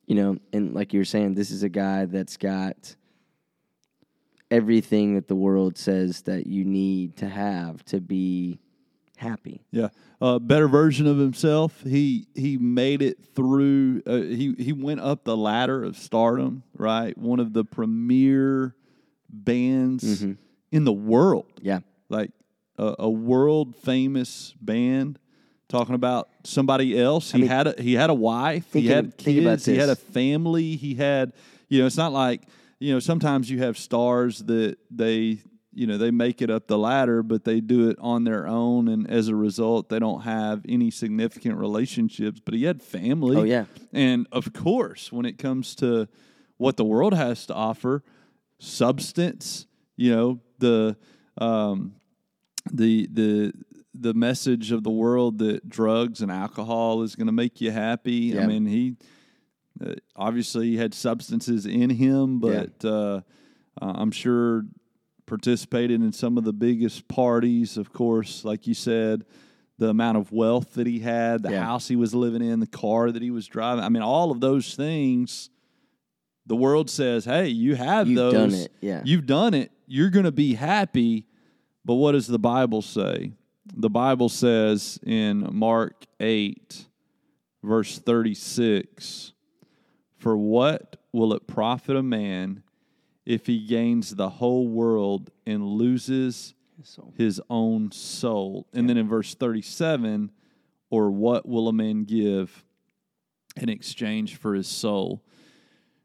You 0.08 0.15
know, 0.15 0.38
and 0.52 0.74
like 0.74 0.93
you 0.93 1.00
were 1.00 1.06
saying, 1.06 1.36
this 1.36 1.52
is 1.52 1.63
a 1.63 1.69
guy 1.69 2.06
that's 2.06 2.36
got 2.36 2.95
everything 4.50 5.15
that 5.15 5.30
the 5.30 5.36
world 5.36 5.78
says 5.78 6.24
that 6.24 6.45
you 6.45 6.65
need 6.65 7.15
to 7.15 7.30
have 7.30 7.84
to 7.86 8.02
be 8.02 8.60
happy. 9.21 9.62
Yeah, 9.71 9.89
uh, 10.19 10.39
better 10.39 10.67
version 10.67 11.05
of 11.07 11.17
himself. 11.17 11.81
He 11.84 12.27
he 12.36 12.57
made 12.57 13.01
it 13.01 13.17
through. 13.36 14.01
Uh, 14.05 14.17
he 14.21 14.55
he 14.57 14.73
went 14.73 14.99
up 14.99 15.23
the 15.23 15.38
ladder 15.38 15.84
of 15.84 15.95
stardom. 15.97 16.63
Right, 16.75 17.17
one 17.17 17.39
of 17.39 17.53
the 17.53 17.63
premier 17.63 18.75
bands 19.29 20.03
Mhm. 20.23 20.38
in 20.71 20.84
the 20.84 20.93
world. 20.93 21.45
Yeah. 21.62 21.79
Like 22.10 22.31
a, 22.77 22.95
a 22.99 23.10
world 23.10 23.75
famous 23.75 24.53
band 24.60 25.19
talking 25.69 25.95
about 25.95 26.27
somebody 26.43 26.99
else. 26.99 27.31
He 27.31 27.39
mean, 27.41 27.49
had 27.49 27.67
a, 27.67 27.81
he 27.81 27.93
had 27.93 28.10
a 28.10 28.13
wife. 28.13 28.73
he 28.73 28.88
had 28.88 29.17
kids. 29.17 29.65
He 29.65 29.77
had 29.77 29.89
a 29.89 29.95
family. 29.95 30.75
He 30.75 30.95
had 30.95 31.34
you 31.69 31.79
know. 31.79 31.86
It's 31.86 31.97
not 31.97 32.12
like 32.12 32.43
you 32.79 32.93
know. 32.93 32.99
Sometimes 32.99 33.49
you 33.49 33.60
have 33.60 33.77
stars 33.77 34.39
that 34.45 34.77
they 34.89 35.39
you 35.73 35.88
know 35.88 35.97
they 35.97 36.12
make 36.12 36.41
it 36.41 36.49
up 36.49 36.67
the 36.67 36.77
ladder, 36.77 37.23
but 37.23 37.43
they 37.43 37.62
do 37.62 37.89
it 37.89 37.97
on 37.99 38.23
their 38.23 38.47
own, 38.47 38.88
and 38.88 39.10
as 39.10 39.27
a 39.27 39.36
result, 39.36 39.89
they 39.89 39.99
don't 39.99 40.21
have 40.21 40.62
any 40.67 40.91
significant 40.91 41.57
relationships. 41.57 42.41
But 42.43 42.53
he 42.53 42.63
had 42.65 42.81
family. 42.81 43.38
Oh, 43.38 43.43
yeah. 43.43 43.65
and 43.93 44.27
of 44.31 44.53
course, 44.53 45.12
when 45.12 45.25
it 45.25 45.38
comes 45.38 45.75
to 45.75 46.07
what 46.57 46.77
the 46.77 46.86
world 46.86 47.13
has 47.13 47.45
to 47.47 47.53
offer, 47.53 48.03
substance. 48.60 49.65
You 49.97 50.15
know 50.15 50.39
the 50.60 50.97
um, 51.38 51.95
the 52.71 53.07
the 53.12 53.53
the 53.93 54.13
message 54.13 54.71
of 54.71 54.84
the 54.84 54.89
world 54.89 55.39
that 55.39 55.67
drugs 55.67 56.21
and 56.21 56.31
alcohol 56.31 57.03
is 57.03 57.15
going 57.15 57.27
to 57.27 57.34
make 57.34 57.62
you 57.62 57.71
happy. 57.71 58.38
I 58.39 58.47
mean, 58.47 58.65
he 58.65 58.95
uh, 59.86 59.95
obviously 60.15 60.69
he 60.69 60.77
had 60.77 60.93
substances 60.93 61.65
in 61.65 61.89
him, 61.89 62.39
but 62.39 62.84
uh, 62.84 63.21
uh, 63.81 63.93
I'm 63.95 64.12
sure 64.12 64.63
participated 65.32 66.02
in 66.02 66.12
some 66.12 66.38
of 66.38 66.44
the 66.44 66.52
biggest 66.52 67.08
parties. 67.08 67.78
Of 67.78 67.94
course, 67.94 68.44
like 68.44 68.67
you 68.67 68.74
said, 68.74 69.24
the 69.78 69.88
amount 69.88 70.17
of 70.17 70.30
wealth 70.34 70.74
that 70.74 70.86
he 70.86 71.00
had, 71.00 71.44
the 71.44 71.52
Yeah. 71.52 71.63
house 71.63 71.88
he 71.88 71.96
was 71.96 72.13
living 72.13 72.41
in, 72.41 72.60
the 72.60 72.67
car 72.67 73.13
that 73.13 73.22
he 73.22 73.32
was 73.32 73.48
driving. 73.48 73.82
I 73.82 73.88
mean, 73.88 74.04
all 74.04 74.32
of 74.32 74.41
those 74.41 74.76
things. 74.76 75.50
The 76.48 76.56
world 76.58 76.89
says, 76.89 77.24
"Hey, 77.24 77.48
you 77.48 77.76
have 77.76 78.10
You've 78.10 78.17
those. 78.17 78.34
done 78.34 78.54
it, 78.54 78.74
yeah. 78.82 79.04
You've 79.06 79.26
done 79.26 79.54
it. 79.54 79.72
You're 79.88 80.10
going 80.10 80.26
to 80.26 80.34
be 80.34 80.54
happy." 80.56 81.28
But 81.86 81.94
what 81.96 82.12
does 82.12 82.28
the 82.28 82.38
Bible 82.39 82.82
say? 82.82 83.32
The 83.74 83.89
Bible 83.89 84.28
says 84.28 85.00
in 85.02 85.48
Mark 85.54 86.06
8, 86.20 86.88
verse 87.63 88.00
36 88.00 89.32
For 90.17 90.36
what 90.36 90.98
will 91.13 91.34
it 91.34 91.48
profit 91.48 91.96
a 91.96 92.04
man 92.04 92.63
if 93.32 93.46
he 93.46 93.65
gains 93.65 94.15
the 94.15 94.30
whole 94.30 94.67
world 94.67 95.32
and 95.46 95.65
loses 95.65 96.54
So, 96.84 97.13
his 97.17 97.41
own 97.50 97.91
soul? 97.91 98.67
And 98.74 98.89
then 98.89 98.98
in 98.98 99.08
verse 99.08 99.36
37, 99.36 100.32
Or 100.89 101.10
what 101.10 101.48
will 101.48 101.70
a 101.70 101.74
man 101.74 102.04
give 102.04 102.65
in 103.56 103.70
exchange 103.70 104.36
for 104.36 104.54
his 104.54 104.67
soul? 104.67 105.24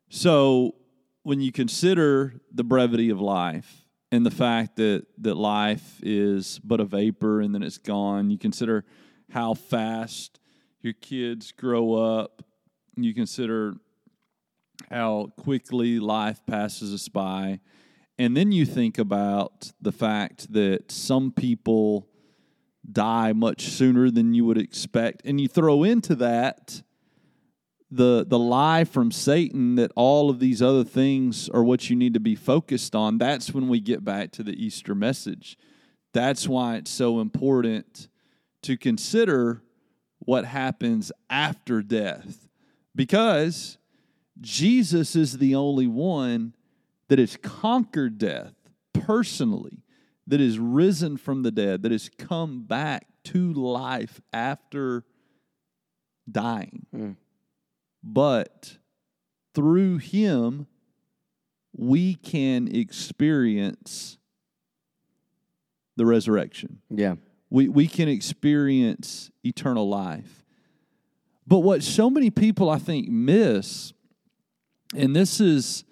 So 0.09 0.77
when 1.25 1.41
you 1.41 1.51
consider 1.51 2.35
the 2.53 2.63
brevity 2.63 3.11
of 3.11 3.21
life 3.21 3.89
and 4.13 4.25
the 4.25 4.31
fact 4.31 4.77
that 4.77 5.07
that 5.19 5.35
life 5.35 5.99
is 6.05 6.61
but 6.63 6.79
a 6.79 6.85
vapor 6.85 7.41
and 7.41 7.53
then 7.53 7.65
it's 7.65 7.79
gone, 7.79 8.31
you 8.31 8.39
consider 8.39 8.85
how 9.31 9.55
fast 9.55 10.39
your 10.81 10.93
kids 10.93 11.51
grow 11.51 11.95
up. 11.95 12.45
You 12.97 13.13
consider 13.15 13.75
how 14.91 15.33
quickly 15.37 15.99
life 15.99 16.41
passes 16.47 16.93
us 16.93 17.09
by. 17.09 17.61
And 18.19 18.37
then 18.37 18.53
you 18.53 18.65
think 18.65 18.99
about 18.99 19.73
the 19.81 19.93
fact 19.93 20.53
that 20.53 20.91
some 20.91 21.33
people 21.33 22.09
die 22.91 23.33
much 23.33 23.63
sooner 23.63 24.11
than 24.11 24.33
you 24.33 24.45
would 24.45 24.59
expect. 24.59 25.23
And 25.25 25.41
you 25.41 25.49
throw 25.49 25.83
into 25.83 26.15
that 26.17 26.83
the 27.91 28.25
the 28.27 28.39
lie 28.39 28.85
from 28.85 29.11
Satan 29.11 29.77
that 29.77 29.93
all 29.95 30.29
of 30.29 30.41
these 30.41 30.61
other 30.61 30.85
things 30.85 31.49
are 31.51 31.63
what 31.63 31.89
you 31.89 31.97
need 31.97 32.15
to 32.15 32.21
be 32.21 32.35
focused 32.35 32.95
on, 32.95 33.19
that's 33.19 33.53
when 33.53 33.69
we 33.69 33.81
get 33.81 34.05
back 34.05 34.33
to 34.33 34.43
the 34.43 34.53
Easter 34.53 34.95
message. 34.95 35.57
That's 36.13 36.49
why 36.49 36.77
it's 36.77 36.91
so 36.91 37.21
important 37.21 38.09
to 38.63 38.77
consider 38.77 39.63
what 40.19 40.45
happens 40.45 41.13
after 41.31 41.83
death. 41.83 42.49
Because 42.95 43.79
Jesus 44.41 45.17
is 45.17 45.39
the 45.39 45.55
only 45.55 45.87
one 45.87 46.55
that 47.09 47.19
has 47.19 47.37
conquered 47.37 48.19
death 48.19 48.55
personally, 48.93 49.83
that 50.27 50.41
is 50.41 50.59
risen 50.59 51.17
from 51.17 51.43
the 51.43 51.51
dead, 51.51 51.83
that 51.83 51.93
has 51.93 52.11
come 52.19 52.63
back 52.65 53.07
to 53.25 53.53
life 53.53 54.21
after 54.33 55.05
dying. 56.31 56.87
Mm. 56.95 57.17
But 58.03 58.79
through 59.55 59.99
him, 59.99 60.67
we 61.73 62.15
can 62.15 62.69
experience 62.75 64.19
the 65.97 66.07
resurrection. 66.07 66.81
yeah. 66.91 67.15
We, 67.49 67.69
we 67.69 67.87
can 67.87 68.09
experience 68.09 69.31
eternal 69.45 69.89
life. 69.89 70.45
But 71.47 71.61
what 71.61 71.85
so 71.85 72.11
many 72.11 72.29
people, 72.29 72.69
I 72.69 72.79
think, 72.79 73.09
miss, 73.09 73.93
and 74.95 75.17
this 75.17 75.41
is, 75.41 75.85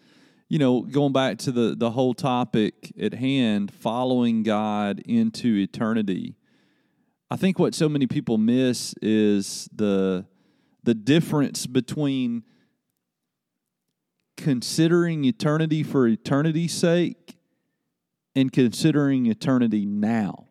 you 0.48 0.58
know, 0.58 0.82
going 0.82 1.12
back 1.12 1.38
to 1.38 1.52
the, 1.52 1.74
the 1.76 1.90
whole 1.90 2.14
topic 2.14 2.92
at 3.00 3.14
hand, 3.14 3.72
following 3.72 4.42
God 4.42 5.00
into 5.00 5.56
eternity. 5.56 6.36
I 7.30 7.36
think 7.36 7.58
what 7.58 7.74
so 7.74 7.88
many 7.88 8.06
people 8.06 8.38
miss 8.38 8.94
is 9.02 9.68
the 9.74 10.26
the 10.84 10.94
difference 10.94 11.66
between 11.66 12.44
considering 14.36 15.24
eternity 15.24 15.82
for 15.82 16.06
eternity's 16.06 16.74
sake 16.74 17.38
and 18.36 18.52
considering 18.52 19.26
eternity 19.26 19.86
now. 19.86 20.46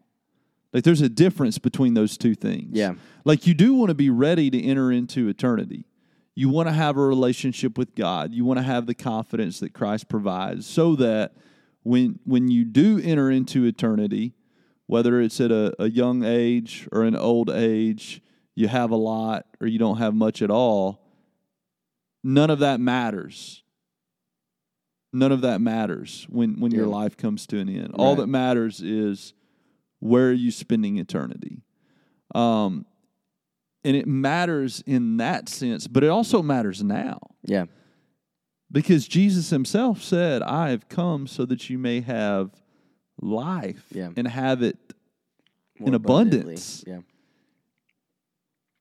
Like 0.74 0.84
there's 0.84 1.02
a 1.02 1.10
difference 1.10 1.60
between 1.60 1.94
those 1.94 2.18
two 2.18 2.34
things. 2.34 2.70
Yeah. 2.72 2.96
Like 3.26 3.46
you 3.46 3.54
do 3.54 3.76
want 3.76 3.90
to 3.90 3.96
be 3.96 4.10
ready 4.10 4.50
to 4.50 4.62
enter 4.62 4.92
into 4.92 5.28
eternity. 5.28 5.86
You 6.36 6.50
want 6.50 6.68
to 6.68 6.74
have 6.74 6.98
a 6.98 7.02
relationship 7.02 7.78
with 7.78 7.96
God. 7.96 8.34
You 8.34 8.44
want 8.46 8.58
to 8.58 8.64
have 8.64 8.88
the 8.88 8.96
confidence 8.96 9.60
that 9.60 9.74
Christ 9.74 10.10
provides 10.10 10.66
so 10.66 10.96
that 10.96 11.34
when 11.84 12.20
when 12.24 12.50
you 12.50 12.66
do 12.66 13.00
enter 13.04 13.30
into 13.30 13.66
eternity, 13.66 14.34
whether 14.88 15.22
it's 15.22 15.40
at 15.40 15.52
a, 15.52 15.74
a 15.80 15.90
young 15.90 16.24
age 16.24 16.88
or 16.92 17.04
an 17.04 17.16
old 17.16 17.50
age, 17.50 18.22
you 18.56 18.68
have 18.68 18.92
a 18.92 18.96
lot 18.96 19.46
or 19.62 19.68
you 19.68 19.80
don't 19.80 19.98
have 19.98 20.14
much 20.14 20.42
at 20.42 20.50
all, 20.50 21.04
none 22.24 22.50
of 22.50 22.60
that 22.60 22.80
matters. 22.80 23.64
None 25.16 25.32
of 25.32 25.42
that 25.42 25.62
matters 25.62 26.26
when, 26.28 26.60
when 26.60 26.72
your 26.72 26.88
life 26.88 27.16
comes 27.16 27.46
to 27.48 27.60
an 27.60 27.70
end. 27.70 27.94
All 27.94 28.16
that 28.16 28.26
matters 28.26 28.82
is 28.82 29.36
where 30.00 30.30
are 30.30 30.34
you 30.34 30.50
spending 30.50 30.98
eternity? 30.98 31.62
Um, 32.34 32.88
and 33.84 33.96
it 33.96 34.08
matters 34.08 34.82
in 34.86 35.18
that 35.18 35.50
sense, 35.50 35.88
but 35.88 36.04
it 36.04 36.10
also 36.10 36.42
matters 36.42 36.84
now 36.84 37.20
Yeah. 37.44 37.66
because 38.72 39.08
Jesus 39.08 39.50
himself 39.50 40.02
said, 40.02 40.42
I 40.42 40.70
have 40.70 40.88
come 40.90 41.28
so 41.28 41.46
that 41.46 41.70
you 41.70 41.78
may 41.78 42.02
have 42.02 42.52
life 43.22 43.86
Yeah. 43.92 44.12
and 44.16 44.28
have 44.28 44.62
it 44.62 44.78
More 45.80 45.90
In 45.90 45.94
abundance. 45.96 46.84
Yeah. 46.88 47.00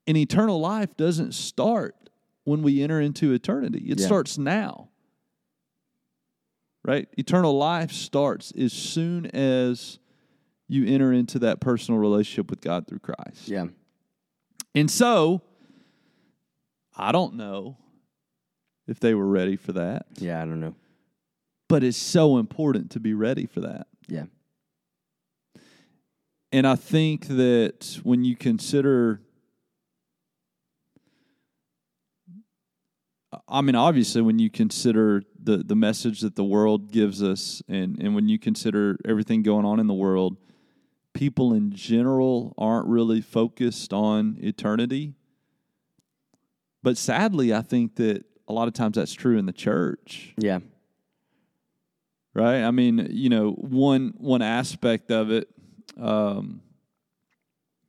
and 0.07 0.17
eternal 0.17 0.61
life 0.61 0.97
doesn't 0.97 1.33
start 1.33 1.97
when 2.45 2.63
we 2.63 2.83
enter 2.83 3.01
into 3.01 3.33
eternity. 3.33 3.85
It 3.91 3.99
Yeah. 4.01 4.07
starts 4.07 4.37
now. 4.39 4.89
Right? 6.85 7.09
Eternal 7.17 7.57
life 7.57 7.93
starts 7.93 8.51
as 8.53 8.73
soon 8.73 9.27
as 9.27 9.99
you 10.69 10.85
enter 10.87 11.13
into 11.13 11.39
that 11.41 11.61
personal 11.61 12.01
relationship 12.01 12.51
with 12.51 12.61
God 12.61 12.87
through 12.89 12.99
Christ. 13.01 13.49
Yeah. 13.49 13.67
And 14.75 14.91
so, 14.91 15.43
I 16.97 17.13
don't 17.13 17.35
know 17.35 17.77
if 18.87 18.99
they 19.01 19.15
were 19.15 19.27
ready 19.27 19.57
for 19.57 19.73
that, 19.73 20.07
Yeah. 20.19 20.43
I 20.43 20.45
don't 20.45 20.61
know. 20.61 20.75
but 21.69 21.83
it's 21.85 21.97
so 21.97 22.39
important 22.39 22.91
to 22.93 23.01
be 23.01 23.15
ready 23.15 23.47
for 23.47 23.61
that. 23.61 23.87
Yeah. 24.09 24.25
And 26.51 26.67
I 26.67 26.77
think 26.77 27.29
that 27.29 27.99
when 28.03 28.25
you 28.25 28.37
consider, 28.37 29.23
I 33.49 33.63
mean, 33.63 33.75
obviously, 33.75 34.21
when 34.21 34.39
you 34.39 34.51
consider 34.51 35.23
the, 35.43 35.59
the 35.59 35.75
message 35.77 36.21
that 36.21 36.37
the 36.37 36.45
world 36.45 36.93
gives 36.93 37.23
us, 37.23 37.63
and, 37.69 37.99
and 38.03 38.15
when 38.15 38.29
you 38.29 38.39
consider 38.39 38.99
everything 39.07 39.43
going 39.43 39.65
on 39.65 39.81
in 39.81 39.87
the 39.87 39.95
world, 39.95 40.37
people 41.13 41.53
in 41.53 41.73
general 41.73 42.55
aren't 42.57 42.87
really 42.87 43.21
focused 43.21 43.93
on 43.93 44.37
eternity. 44.41 45.15
But 46.83 46.97
sadly, 46.97 47.55
I 47.55 47.63
think 47.63 47.97
that 47.97 48.25
a 48.49 48.53
lot 48.53 48.67
of 48.69 48.75
times 48.75 48.97
that's 48.97 49.13
true 49.13 49.39
in 49.39 49.47
the 49.47 49.53
church 49.53 50.35
Yeah. 50.37 50.59
right? 52.35 52.63
I 52.63 52.71
mean, 52.71 53.09
you 53.11 53.29
know, 53.29 53.53
one 53.53 54.15
one 54.17 54.43
aspect 54.43 55.11
of 55.11 55.31
it. 55.31 55.49
Um, 56.01 56.61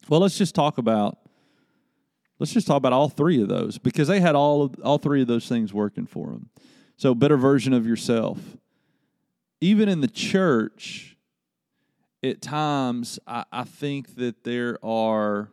well, 0.10 0.20
let's 0.20 0.38
just 0.38 0.54
talk 0.54 0.78
about 0.78 1.18
let's 2.40 2.52
just 2.52 2.68
talk 2.68 2.78
about 2.78 2.94
all 2.94 3.10
three 3.10 3.42
of 3.42 3.48
those 3.48 3.78
because 3.78 4.08
they 4.10 4.20
had 4.20 4.36
all 4.36 4.64
of, 4.64 4.76
all 4.84 4.98
three 4.98 5.22
of 5.22 5.28
those 5.28 5.48
things 5.48 5.74
working 5.74 6.06
for 6.06 6.28
them. 6.28 6.50
So, 6.98 7.16
better 7.16 7.38
version 7.38 7.74
of 7.74 7.88
yourself. 7.88 8.40
Even 9.62 9.88
in 9.88 10.02
the 10.02 10.08
church, 10.10 11.13
at 12.24 12.42
times, 12.42 13.20
I, 13.28 13.44
I 13.52 13.64
think 13.64 14.16
that 14.16 14.44
there 14.44 14.84
are 14.84 15.52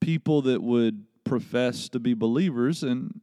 people 0.00 0.42
that 0.42 0.62
would 0.62 1.04
profess 1.24 1.88
to 1.90 2.00
be 2.00 2.14
believers, 2.14 2.82
and 2.82 3.20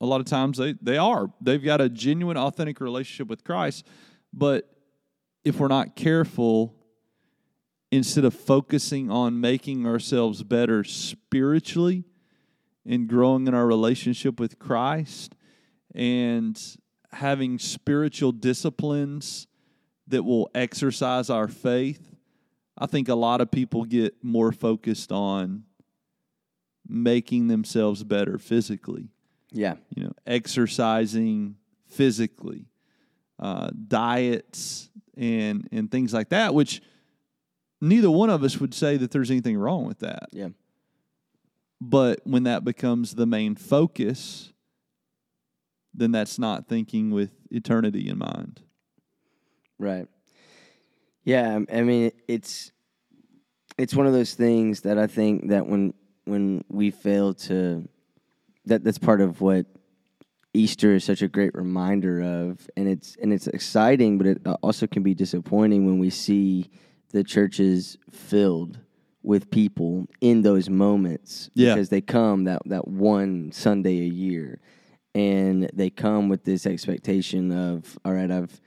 a 0.00 0.06
lot 0.06 0.20
of 0.20 0.26
times 0.26 0.58
they, 0.58 0.74
they 0.80 0.96
are. 0.96 1.32
They've 1.40 1.62
got 1.62 1.80
a 1.80 1.88
genuine, 1.88 2.36
authentic 2.36 2.80
relationship 2.80 3.28
with 3.28 3.42
Christ. 3.42 3.86
But 4.32 4.70
if 5.44 5.58
we're 5.58 5.68
not 5.68 5.96
careful, 5.96 6.74
instead 7.90 8.24
of 8.24 8.34
focusing 8.34 9.10
on 9.10 9.40
making 9.40 9.86
ourselves 9.86 10.42
better 10.42 10.84
spiritually 10.84 12.04
and 12.86 13.08
growing 13.08 13.46
in 13.46 13.54
our 13.54 13.66
relationship 13.66 14.38
with 14.38 14.58
Christ 14.58 15.34
and 15.94 16.60
having 17.12 17.58
spiritual 17.58 18.32
disciplines 18.32 19.46
that 20.08 20.24
will 20.24 20.50
exercise 20.54 21.30
our 21.30 21.48
faith, 21.48 22.16
I 22.76 22.86
think 22.86 23.08
a 23.08 23.14
lot 23.14 23.40
of 23.40 23.50
people 23.50 23.84
get 23.84 24.22
more 24.22 24.52
focused 24.52 25.12
on 25.12 25.64
making 26.86 27.48
themselves 27.48 28.02
better 28.04 28.38
physically. 28.38 29.08
Yeah. 29.52 29.74
You 29.94 30.04
know, 30.04 30.12
exercising 30.26 31.56
physically, 31.86 32.66
uh, 33.38 33.70
diets, 33.86 34.90
and 35.16 35.68
and 35.72 35.90
things 35.90 36.12
like 36.14 36.30
that. 36.30 36.54
Which 36.54 36.82
neither 37.80 38.10
one 38.10 38.30
of 38.30 38.42
us 38.42 38.58
would 38.58 38.74
say 38.74 38.96
that 38.96 39.10
there's 39.10 39.30
anything 39.30 39.56
wrong 39.56 39.86
with 39.86 40.00
that. 40.00 40.28
Yeah. 40.32 40.48
But 41.80 42.20
when 42.24 42.44
that 42.44 42.64
becomes 42.64 43.14
the 43.14 43.26
main 43.26 43.54
focus, 43.54 44.52
then 45.94 46.10
that's 46.10 46.38
not 46.38 46.68
thinking 46.68 47.10
with 47.10 47.32
eternity 47.50 48.08
in 48.08 48.18
mind. 48.18 48.62
Right. 49.78 50.06
Yeah, 51.24 51.60
I 51.72 51.82
mean 51.82 52.10
it's 52.26 52.72
it's 53.76 53.94
one 53.94 54.06
of 54.06 54.12
those 54.12 54.34
things 54.34 54.80
that 54.82 54.98
I 54.98 55.06
think 55.06 55.48
that 55.48 55.66
when 55.66 55.94
when 56.24 56.64
we 56.68 56.90
fail 56.90 57.34
to 57.34 57.88
that 58.66 58.84
that's 58.84 58.98
part 58.98 59.20
of 59.20 59.40
what 59.40 59.66
Easter 60.54 60.94
is 60.94 61.04
such 61.04 61.22
a 61.22 61.28
great 61.28 61.54
reminder 61.54 62.20
of 62.20 62.68
and 62.76 62.88
it's 62.88 63.16
and 63.22 63.32
it's 63.32 63.46
exciting 63.46 64.18
but 64.18 64.26
it 64.26 64.40
uh, 64.46 64.56
also 64.62 64.86
can 64.86 65.02
be 65.02 65.14
disappointing 65.14 65.86
when 65.86 65.98
we 65.98 66.10
see 66.10 66.70
the 67.12 67.22
churches 67.22 67.96
filled 68.10 68.78
with 69.22 69.50
people 69.50 70.06
in 70.20 70.42
those 70.42 70.68
moments 70.70 71.50
Yeah. 71.54 71.74
because 71.74 71.90
they 71.90 72.00
come 72.00 72.44
that 72.44 72.62
that 72.66 72.88
one 72.88 73.52
Sunday 73.52 74.00
a 74.00 74.10
year 74.10 74.60
and 75.14 75.70
they 75.74 75.90
come 75.90 76.28
with 76.28 76.44
this 76.44 76.66
expectation 76.66 77.52
of 77.52 77.98
all 78.04 78.12
right 78.14 78.30
I've 78.30 78.60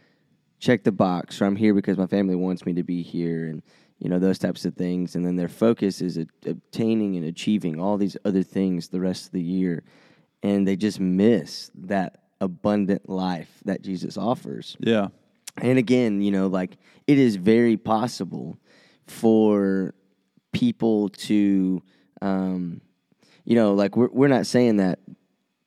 checked 0.62 0.86
the 0.86 0.92
box 0.92 1.42
or 1.42 1.46
I'm 1.46 1.56
here 1.58 1.74
because 1.74 1.98
my 1.98 2.06
family 2.06 2.36
wants 2.36 2.66
me 2.66 2.74
to 2.74 2.84
be 2.84 3.02
here 3.02 3.48
and 3.48 3.62
you 4.00 4.10
know 4.10 4.20
those 4.20 4.40
types 4.40 4.64
of 4.64 4.76
things. 4.76 5.16
And 5.16 5.26
then 5.26 5.36
their 5.36 5.50
focus 5.50 6.02
is 6.02 6.18
obtaining 6.46 7.18
and 7.18 7.26
achieving 7.26 7.80
all 7.80 7.98
these 7.98 8.16
other 8.24 8.44
things 8.44 8.88
the 8.88 9.02
rest 9.02 9.26
of 9.26 9.32
the 9.34 9.42
year. 9.42 9.84
And 10.42 10.68
they 10.68 10.76
just 10.76 11.00
miss 11.00 11.70
that 11.76 12.24
abundant 12.40 13.10
life 13.10 13.60
that 13.66 13.82
Jesus 13.82 14.18
offers. 14.18 14.78
Yeah. 14.80 15.10
and 15.58 15.78
again, 15.78 16.22
you 16.22 16.32
know, 16.32 16.48
like 16.48 16.78
it 17.06 17.18
is 17.18 17.36
very 17.36 17.76
possible 17.76 18.58
for 19.06 19.94
people 20.52 21.10
to, 21.10 21.84
um, 22.22 22.82
you 23.46 23.56
know, 23.56 23.74
like 23.74 23.98
we're 23.98 24.10
we're 24.12 24.28
not 24.28 24.46
saying 24.46 24.78
that 24.78 25.00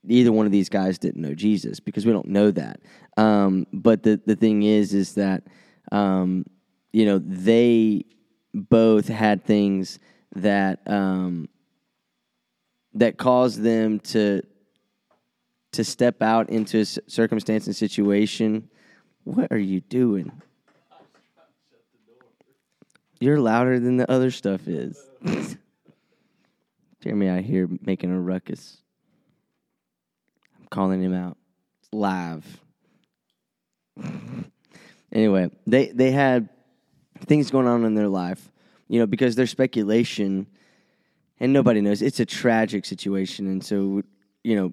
either 0.06 0.32
one 0.32 0.46
of 0.46 0.52
these 0.52 0.68
guys 0.68 0.98
didn't 0.98 1.22
know 1.22 1.34
Jesus 1.34 1.80
because 1.80 2.06
we 2.06 2.12
don't 2.12 2.28
know 2.28 2.50
that. 2.50 2.80
Um, 3.16 3.66
but 3.72 4.02
the 4.02 4.20
the 4.24 4.36
thing 4.36 4.62
is, 4.62 4.94
is 4.94 5.14
that 5.14 5.44
um, 5.92 6.44
you 6.92 7.06
know 7.06 7.18
they 7.18 8.04
both 8.52 9.08
had 9.08 9.44
things 9.44 9.98
that 10.36 10.80
um, 10.86 11.48
that 12.94 13.18
caused 13.18 13.62
them 13.62 14.00
to 14.00 14.42
to 15.72 15.84
step 15.84 16.22
out 16.22 16.50
into 16.50 16.78
a 16.78 16.84
circumstance 16.84 17.66
and 17.66 17.74
situation. 17.74 18.68
What 19.24 19.50
are 19.50 19.58
you 19.58 19.80
doing? 19.80 20.30
You're 23.18 23.40
louder 23.40 23.80
than 23.80 23.96
the 23.96 24.10
other 24.10 24.30
stuff 24.30 24.68
is. 24.68 25.02
Jeremy 27.00 27.28
out 27.28 27.42
here 27.42 27.68
making 27.82 28.12
a 28.12 28.20
ruckus. 28.20 28.83
Calling 30.74 31.00
him 31.00 31.14
out 31.14 31.36
live. 31.92 32.60
anyway, 35.12 35.48
they 35.68 35.86
they 35.86 36.10
had 36.10 36.48
things 37.26 37.52
going 37.52 37.68
on 37.68 37.84
in 37.84 37.94
their 37.94 38.08
life, 38.08 38.50
you 38.88 38.98
know, 38.98 39.06
because 39.06 39.36
there's 39.36 39.52
speculation 39.52 40.48
and 41.38 41.52
nobody 41.52 41.80
knows. 41.80 42.02
It's 42.02 42.18
a 42.18 42.26
tragic 42.26 42.84
situation 42.84 43.46
and 43.46 43.64
so 43.64 44.02
you 44.42 44.56
know, 44.56 44.72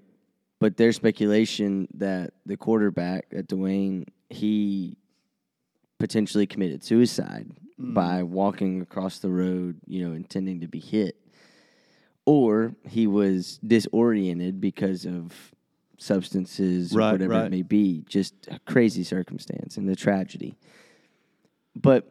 but 0.58 0.76
there's 0.76 0.96
speculation 0.96 1.86
that 1.94 2.32
the 2.46 2.56
quarterback 2.56 3.26
at 3.32 3.46
Dwayne 3.46 4.08
he 4.28 4.96
potentially 6.00 6.48
committed 6.48 6.82
suicide 6.82 7.48
mm. 7.80 7.94
by 7.94 8.24
walking 8.24 8.80
across 8.80 9.20
the 9.20 9.30
road, 9.30 9.78
you 9.86 10.04
know, 10.04 10.16
intending 10.16 10.62
to 10.62 10.66
be 10.66 10.80
hit, 10.80 11.16
or 12.26 12.74
he 12.88 13.06
was 13.06 13.60
disoriented 13.64 14.60
because 14.60 15.06
of 15.06 15.51
substances 16.02 16.94
or 16.94 16.98
Right, 16.98 17.12
whatever 17.12 17.32
right. 17.32 17.46
it 17.46 17.50
may 17.50 17.62
be. 17.62 18.04
Just 18.08 18.34
a 18.50 18.58
crazy 18.60 19.04
circumstance 19.04 19.76
and 19.76 19.88
a 19.88 19.96
tragedy. 19.96 20.56
But 21.74 22.08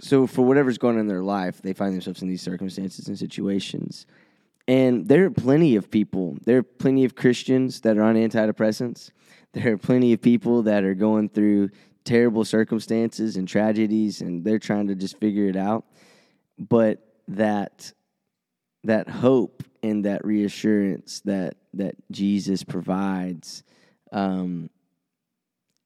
so 0.00 0.26
for 0.26 0.42
whatever's 0.44 0.78
going 0.78 0.94
on 0.96 1.00
in 1.00 1.06
their 1.06 1.22
life, 1.22 1.60
they 1.62 1.72
find 1.72 1.94
themselves 1.94 2.22
in 2.22 2.28
these 2.28 2.42
circumstances 2.42 3.08
and 3.08 3.18
situations. 3.18 4.06
And 4.66 5.08
there 5.08 5.24
are 5.24 5.30
plenty 5.30 5.76
of 5.76 5.90
people, 5.90 6.36
there 6.44 6.58
are 6.58 6.62
plenty 6.62 7.04
of 7.04 7.14
Christians 7.14 7.80
that 7.82 7.96
are 7.96 8.02
on 8.02 8.16
antidepressants. 8.16 9.10
There 9.54 9.72
are 9.72 9.78
plenty 9.78 10.12
of 10.12 10.20
people 10.20 10.62
that 10.64 10.84
are 10.84 10.94
going 10.94 11.30
through 11.30 11.70
terrible 12.04 12.44
circumstances 12.44 13.36
and 13.36 13.48
tragedies 13.48 14.20
and 14.20 14.44
they're 14.44 14.58
trying 14.58 14.88
to 14.88 14.94
just 14.94 15.18
figure 15.18 15.46
it 15.48 15.56
out. 15.56 15.84
But 16.58 17.02
that 17.28 17.92
that 18.84 19.08
hope 19.08 19.62
and 19.82 20.04
that 20.04 20.24
reassurance 20.24 21.20
that 21.20 21.56
that 21.74 21.94
Jesus 22.10 22.64
provides 22.64 23.62
um, 24.12 24.70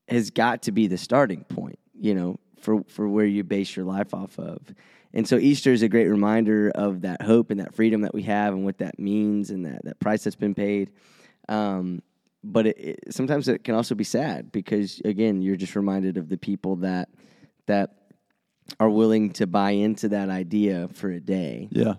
has 0.08 0.30
got 0.30 0.62
to 0.62 0.72
be 0.72 0.86
the 0.86 0.98
starting 0.98 1.44
point, 1.44 1.78
you 1.98 2.14
know, 2.14 2.38
for 2.60 2.82
for 2.88 3.08
where 3.08 3.26
you 3.26 3.44
base 3.44 3.74
your 3.76 3.84
life 3.84 4.14
off 4.14 4.38
of. 4.38 4.74
And 5.14 5.28
so 5.28 5.36
Easter 5.36 5.72
is 5.72 5.82
a 5.82 5.88
great 5.88 6.08
reminder 6.08 6.70
of 6.74 7.02
that 7.02 7.22
hope 7.22 7.50
and 7.50 7.60
that 7.60 7.74
freedom 7.74 8.00
that 8.02 8.14
we 8.14 8.22
have 8.22 8.54
and 8.54 8.64
what 8.64 8.78
that 8.78 8.98
means 8.98 9.50
and 9.50 9.66
that, 9.66 9.84
that 9.84 10.00
price 10.00 10.24
that's 10.24 10.36
been 10.36 10.54
paid. 10.54 10.90
Um, 11.50 12.00
but 12.42 12.66
it, 12.66 12.78
it, 12.78 13.14
sometimes 13.14 13.46
it 13.46 13.62
can 13.62 13.74
also 13.74 13.94
be 13.94 14.04
sad 14.04 14.50
because 14.52 15.00
again, 15.04 15.42
you're 15.42 15.56
just 15.56 15.76
reminded 15.76 16.16
of 16.16 16.28
the 16.28 16.38
people 16.38 16.76
that 16.76 17.08
that 17.66 17.90
are 18.80 18.90
willing 18.90 19.30
to 19.30 19.46
buy 19.46 19.72
into 19.72 20.08
that 20.08 20.28
idea 20.30 20.88
for 20.92 21.10
a 21.10 21.20
day 21.20 21.68
Yeah. 21.70 21.94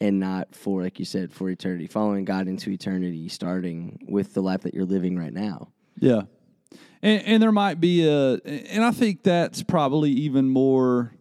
And 0.00 0.20
not 0.20 0.54
for, 0.54 0.82
like 0.82 0.98
you 0.98 1.04
said, 1.04 1.32
for 1.32 1.50
eternity, 1.50 1.86
following 1.86 2.24
God 2.24 2.46
into 2.46 2.70
eternity, 2.70 3.28
starting 3.28 3.98
with 4.08 4.34
the 4.34 4.40
life 4.40 4.62
that 4.62 4.74
you're 4.74 4.84
living 4.84 5.18
right 5.18 5.32
now. 5.32 5.68
Yeah. 5.98 6.22
And, 7.02 7.22
and 7.24 7.42
there 7.42 7.52
might 7.52 7.80
be 7.80 8.06
a, 8.06 8.34
and 8.44 8.84
I 8.84 8.92
think 8.92 9.22
that's 9.22 9.62
probably 9.62 10.10
even 10.10 10.48
more 10.48 11.12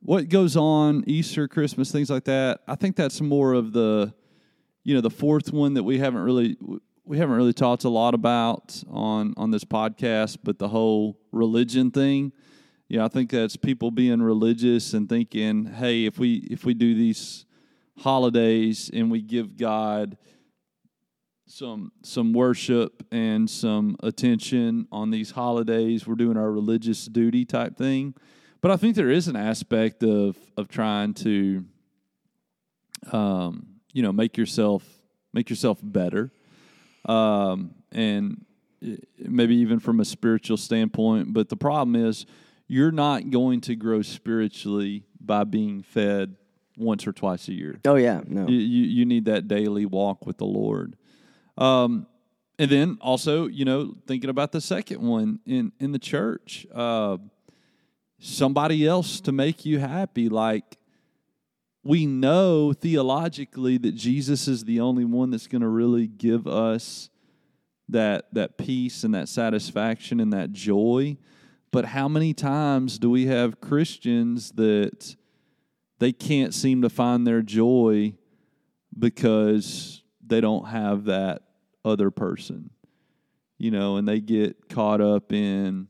what 0.00 0.28
goes 0.28 0.56
on 0.56 1.04
Easter, 1.06 1.48
Christmas, 1.48 1.92
things 1.92 2.10
like 2.10 2.24
that. 2.24 2.60
I 2.66 2.74
think 2.74 2.96
that's 2.96 3.20
more 3.20 3.52
of 3.52 3.72
the, 3.72 4.12
you 4.84 4.94
know, 4.94 5.00
the 5.00 5.10
fourth 5.10 5.52
one 5.52 5.74
that 5.74 5.82
we 5.82 5.98
haven't 5.98 6.22
really, 6.22 6.56
we 7.04 7.18
haven't 7.18 7.36
really 7.36 7.52
talked 7.52 7.84
a 7.84 7.88
lot 7.88 8.14
about 8.14 8.82
on, 8.90 9.34
on 9.36 9.50
this 9.50 9.64
podcast, 9.64 10.38
but 10.42 10.58
the 10.58 10.68
whole 10.68 11.18
religion 11.30 11.90
thing. 11.90 12.32
Yeah, 12.88 13.04
I 13.06 13.08
think 13.08 13.30
that's 13.30 13.56
people 13.56 13.90
being 13.90 14.20
religious 14.20 14.92
and 14.92 15.08
thinking, 15.08 15.64
hey, 15.64 16.04
if 16.04 16.18
we 16.18 16.46
if 16.50 16.66
we 16.66 16.74
do 16.74 16.94
these 16.94 17.46
holidays 17.98 18.90
and 18.92 19.10
we 19.10 19.22
give 19.22 19.56
God 19.56 20.16
some 21.46 21.92
some 22.02 22.32
worship 22.32 23.04
and 23.12 23.48
some 23.48 23.96
attention 24.02 24.88
on 24.90 25.10
these 25.10 25.32
holidays. 25.32 26.06
We're 26.06 26.14
doing 26.14 26.36
our 26.36 26.50
religious 26.50 27.06
duty 27.06 27.44
type 27.44 27.76
thing. 27.76 28.14
But 28.60 28.70
I 28.70 28.76
think 28.76 28.96
there 28.96 29.10
is 29.10 29.28
an 29.28 29.36
aspect 29.36 30.02
of 30.02 30.36
of 30.56 30.68
trying 30.68 31.14
to 31.14 31.64
um, 33.10 33.66
you 33.92 34.02
know, 34.02 34.12
make 34.12 34.36
yourself 34.36 34.84
make 35.32 35.50
yourself 35.50 35.78
better. 35.82 36.30
Um, 37.04 37.74
and 37.90 38.44
maybe 39.18 39.56
even 39.56 39.80
from 39.80 40.00
a 40.00 40.04
spiritual 40.04 40.56
standpoint, 40.56 41.32
but 41.32 41.48
the 41.48 41.56
problem 41.56 41.96
is 41.96 42.26
you're 42.68 42.92
not 42.92 43.30
going 43.30 43.60
to 43.62 43.76
grow 43.76 44.02
spiritually 44.02 45.04
by 45.20 45.44
being 45.44 45.82
fed 45.82 46.36
once 46.76 47.06
or 47.06 47.12
twice 47.12 47.48
a 47.48 47.52
year. 47.52 47.78
Oh 47.84 47.96
yeah, 47.96 48.22
no, 48.26 48.48
You, 48.48 48.56
you 48.58 48.84
you 48.84 49.04
need 49.04 49.26
that 49.26 49.48
daily 49.48 49.86
walk 49.86 50.26
with 50.26 50.38
the 50.38 50.46
Lord. 50.46 50.96
Um, 51.58 52.06
and 52.58 52.70
then 52.70 52.98
also, 53.00 53.46
you 53.48 53.64
know, 53.64 53.94
thinking 54.06 54.30
about 54.30 54.52
the 54.52 54.60
second 54.60 55.00
one 55.00 55.40
in 55.46 55.72
in 55.80 55.92
the 55.92 55.98
church, 55.98 56.66
uh, 56.74 57.18
somebody 58.18 58.86
else 58.86 59.20
to 59.22 59.32
make 59.32 59.64
you 59.64 59.78
happy. 59.78 60.28
Like 60.28 60.78
we 61.84 62.06
know 62.06 62.72
theologically 62.72 63.78
that 63.78 63.94
Jesus 63.94 64.46
is 64.46 64.64
the 64.64 64.80
only 64.80 65.04
one 65.04 65.30
that's 65.30 65.46
going 65.46 65.62
to 65.62 65.68
really 65.68 66.06
give 66.06 66.46
us 66.46 67.10
that 67.88 68.32
that 68.32 68.56
peace 68.58 69.04
and 69.04 69.14
that 69.14 69.28
satisfaction 69.28 70.20
and 70.20 70.32
that 70.32 70.52
joy. 70.52 71.16
But 71.70 71.86
how 71.86 72.06
many 72.06 72.34
times 72.34 72.98
do 72.98 73.08
we 73.10 73.26
have 73.26 73.60
Christians 73.60 74.52
that 74.52 75.16
they 76.02 76.12
can't 76.12 76.52
seem 76.52 76.82
to 76.82 76.88
find 76.90 77.26
their 77.26 77.42
joy 77.42 78.14
because 78.98 80.02
they 80.26 80.40
don't 80.40 80.66
have 80.68 81.04
that 81.04 81.42
other 81.84 82.10
person? 82.10 82.70
You 83.58 83.70
know, 83.70 83.96
and 83.96 84.06
they 84.08 84.20
get 84.20 84.68
caught 84.68 85.00
up 85.00 85.32
in 85.32 85.88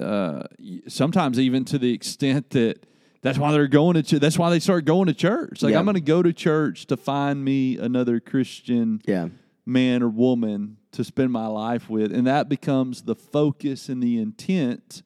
uh, 0.00 0.42
sometimes 0.88 1.38
even 1.38 1.64
to 1.66 1.78
the 1.78 1.92
extent 1.92 2.50
that 2.50 2.84
that's 3.22 3.38
why 3.38 3.52
they're 3.52 3.68
going 3.68 3.94
to 3.94 4.02
ch- 4.02 4.20
that's 4.20 4.38
why 4.38 4.50
they 4.50 4.58
start 4.60 4.84
going 4.84 5.06
to 5.06 5.14
church. 5.14 5.62
Like 5.62 5.72
Yeah. 5.72 5.78
I'm 5.78 5.84
going 5.84 5.94
to 5.94 6.00
go 6.00 6.22
to 6.22 6.32
church 6.32 6.86
to 6.86 6.96
find 6.96 7.44
me 7.44 7.78
another 7.78 8.18
Christian 8.20 9.00
Yeah. 9.06 9.28
man 9.64 10.02
or 10.02 10.08
woman 10.08 10.78
to 10.92 11.04
spend 11.04 11.30
my 11.32 11.46
life 11.46 11.88
with, 11.88 12.12
and 12.12 12.26
that 12.26 12.48
becomes 12.48 13.02
the 13.02 13.14
focus 13.14 13.88
and 13.88 14.02
the 14.02 14.18
intent 14.18 15.02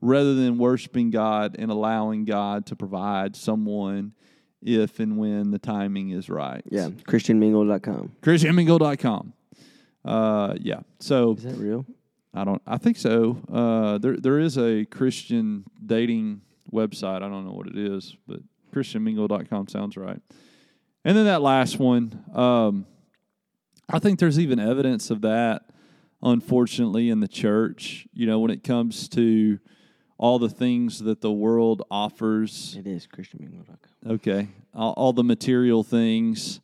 rather 0.00 0.34
than 0.34 0.58
worshiping 0.58 1.10
God 1.10 1.56
and 1.58 1.70
allowing 1.70 2.24
God 2.24 2.66
to 2.66 2.76
provide 2.76 3.36
someone 3.36 4.12
if 4.62 5.00
and 5.00 5.18
when 5.18 5.50
the 5.50 5.58
timing 5.58 6.10
is 6.10 6.28
right. 6.28 6.62
Yeah. 6.70 6.88
ChristianMingle.com. 6.88 8.12
ChristianMingle.com. 8.22 9.32
Uh, 10.04 10.54
yeah. 10.60 10.80
So 11.00 11.34
Is 11.34 11.44
that 11.44 11.56
real? 11.56 11.86
I 12.34 12.44
don't. 12.44 12.62
I 12.66 12.76
think 12.78 12.96
so. 12.96 13.38
Uh, 13.50 13.98
there 13.98 14.16
there 14.16 14.38
is 14.38 14.58
a 14.58 14.84
Christian 14.84 15.64
dating 15.84 16.42
website. 16.72 17.16
I 17.16 17.28
don't 17.28 17.46
know 17.46 17.52
what 17.52 17.66
it 17.66 17.76
is, 17.76 18.16
but 18.26 18.40
ChristianMingle.com 18.74 19.68
sounds 19.68 19.96
right. 19.96 20.20
And 21.04 21.16
then 21.16 21.24
that 21.24 21.42
last 21.42 21.78
one, 21.78 22.24
um, 22.34 22.86
I 23.88 23.98
think 23.98 24.18
there's 24.18 24.38
even 24.38 24.58
evidence 24.58 25.10
of 25.10 25.22
that, 25.22 25.62
unfortunately, 26.22 27.08
in 27.08 27.20
the 27.20 27.28
church. 27.28 28.06
You 28.12 28.26
know, 28.26 28.38
when 28.40 28.50
it 28.50 28.62
comes 28.62 29.08
to 29.10 29.58
all 30.18 30.38
the 30.38 30.48
things 30.48 30.98
that 31.00 31.20
the 31.20 31.32
world 31.32 31.82
offers, 31.90 32.76
It 32.78 32.86
is 32.86 33.06
ChristianMingle.com. 33.06 34.12
okay, 34.12 34.48
all, 34.74 34.92
all 34.94 35.12
the 35.12 35.24
material 35.24 35.82
things. 35.84 36.60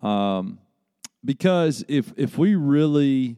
Um, 0.00 0.58
because 1.24 1.84
if 1.88 2.12
if 2.16 2.38
we 2.38 2.54
really 2.54 3.36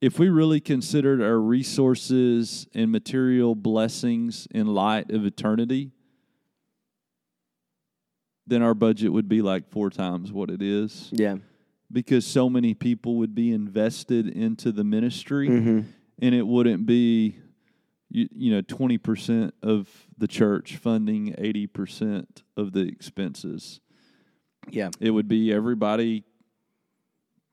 if 0.00 0.18
we 0.18 0.28
really 0.30 0.60
considered 0.60 1.20
our 1.22 1.38
resources 1.38 2.66
and 2.74 2.90
material 2.90 3.54
blessings 3.54 4.48
in 4.50 4.66
light 4.68 5.10
of 5.10 5.24
eternity, 5.26 5.90
then 8.46 8.62
our 8.62 8.74
budget 8.74 9.12
would 9.12 9.28
be 9.28 9.42
like 9.42 9.68
four 9.70 9.90
times 9.90 10.32
what 10.32 10.50
it 10.50 10.62
is 10.62 11.08
Yeah. 11.12 11.36
because 11.90 12.26
so 12.26 12.48
many 12.50 12.74
people 12.74 13.16
would 13.16 13.34
be 13.34 13.52
invested 13.52 14.26
into 14.28 14.72
the 14.72 14.84
ministry 14.84 15.48
Mm-hmm. 15.48 15.80
and 16.20 16.34
it 16.34 16.46
wouldn't 16.46 16.86
be 16.86 17.36
you, 18.14 18.28
you 18.30 18.50
know 18.54 18.62
20% 18.62 19.52
of 19.62 19.88
the 20.18 20.28
church 20.28 20.76
funding 20.76 21.32
80% 21.34 22.26
of 22.56 22.72
the 22.72 22.80
expenses 22.82 23.80
Yeah. 24.70 24.90
it 25.00 25.10
would 25.10 25.28
be 25.28 25.52
everybody 25.52 26.24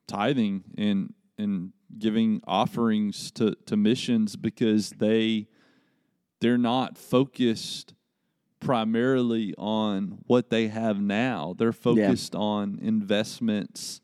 tithing 0.08 0.64
and 0.78 1.14
and 1.38 1.72
giving 1.98 2.42
offerings 2.48 3.32
to 3.32 3.56
to 3.66 3.78
missions 3.78 4.36
because 4.36 4.90
they 4.92 5.48
they're 6.42 6.58
not 6.58 6.98
focused 6.98 7.94
primarily 8.60 9.54
on 9.58 10.20
what 10.28 10.50
they 10.50 10.68
have 10.68 11.00
now 11.00 11.56
they're 11.58 11.72
focused 11.72 12.36
on 12.36 12.78
investments 12.82 14.02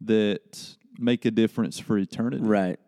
that 0.00 0.76
make 0.98 1.24
a 1.24 1.30
difference 1.30 1.78
for 1.78 1.98
eternity 1.98 2.44
Right. 2.44 2.78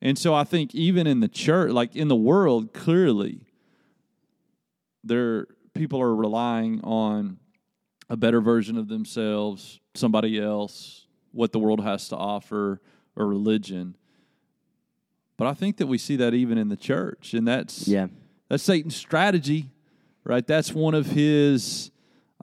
And 0.00 0.16
so 0.18 0.34
I 0.34 0.44
think 0.44 0.74
even 0.74 1.06
in 1.06 1.20
the 1.20 1.28
church, 1.28 1.70
like 1.72 1.96
in 1.96 2.08
the 2.08 2.16
world, 2.16 2.72
clearly, 2.72 3.46
there 5.04 5.46
people 5.74 6.00
are 6.00 6.14
relying 6.14 6.80
on 6.82 7.38
a 8.08 8.16
better 8.16 8.40
version 8.40 8.76
of 8.76 8.88
themselves, 8.88 9.80
somebody 9.94 10.40
else, 10.40 11.06
what 11.32 11.52
the 11.52 11.58
world 11.58 11.82
has 11.82 12.08
to 12.08 12.16
offer, 12.16 12.80
or 13.16 13.26
religion. 13.26 13.96
But 15.36 15.46
I 15.46 15.54
think 15.54 15.76
that 15.76 15.86
we 15.86 15.98
see 15.98 16.16
that 16.16 16.34
even 16.34 16.58
in 16.58 16.68
the 16.68 16.76
church, 16.76 17.34
and 17.34 17.46
that's 17.46 17.86
Yeah. 17.86 18.08
that's 18.48 18.62
Satan's 18.62 18.96
strategy, 18.96 19.70
right? 20.24 20.46
That's 20.46 20.72
one 20.72 20.94
of 20.94 21.06
his 21.06 21.90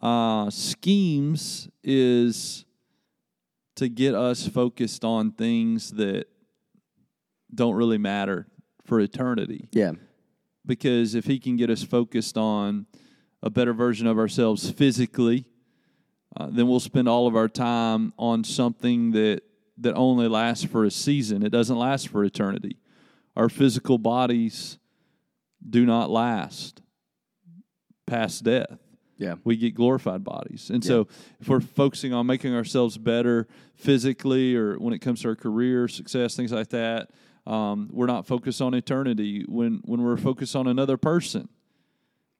uh, 0.01 0.49
schemes 0.49 1.67
is 1.83 2.65
to 3.75 3.89
get 3.89 4.13
us 4.15 4.47
focused 4.47 5.03
on 5.03 5.31
things 5.31 5.91
that 5.91 6.27
don't 7.55 7.75
really 7.75 7.97
matter 7.97 8.47
for 8.85 8.99
eternity. 8.99 9.67
Yeah. 9.71 9.93
Because 10.65 11.15
if 11.15 11.25
he 11.25 11.39
can 11.39 11.55
get 11.55 11.69
us 11.69 11.83
focused 11.83 12.37
on 12.37 12.85
a 13.41 13.49
better 13.49 13.73
version 13.73 14.07
of 14.07 14.17
ourselves 14.17 14.69
physically, 14.69 15.45
uh, 16.37 16.47
then 16.51 16.67
we'll 16.67 16.79
spend 16.79 17.07
all 17.07 17.27
of 17.27 17.35
our 17.35 17.47
time 17.47 18.13
on 18.17 18.43
something 18.43 19.11
that 19.11 19.41
that 19.77 19.93
only 19.95 20.27
lasts 20.29 20.63
for 20.63 20.85
a 20.85 20.91
season. 20.91 21.43
It 21.43 21.49
doesn't 21.49 21.77
last 21.77 22.07
for 22.07 22.23
eternity. 22.23 22.77
Our 23.35 23.49
physical 23.49 23.97
bodies 23.97 24.77
do 25.69 25.85
not 25.85 26.09
last 26.09 26.81
past 28.07 28.43
death 28.45 28.77
Yeah. 29.17 29.35
we 29.43 29.57
get 29.57 29.75
glorified 29.75 30.23
bodies. 30.23 30.69
And 30.69 30.83
so 30.83 31.07
if 31.41 31.49
we're 31.49 31.59
focusing 31.59 32.13
on 32.13 32.25
making 32.25 32.53
ourselves 32.55 32.97
better 32.97 33.47
physically 33.75 34.55
or 34.55 34.77
when 34.77 34.93
it 34.93 34.99
comes 34.99 35.21
to 35.23 35.29
our 35.29 35.35
career, 35.35 35.87
success, 35.89 36.35
things 36.37 36.51
like 36.53 36.69
that, 36.69 37.09
um, 37.45 37.89
we're 37.91 38.05
not 38.05 38.25
focused 38.25 38.61
on 38.61 38.73
eternity. 38.73 39.45
When 39.47 39.81
when 39.85 40.01
we're 40.01 40.17
focused 40.17 40.55
on 40.55 40.67
another 40.67 40.97
person, 40.97 41.49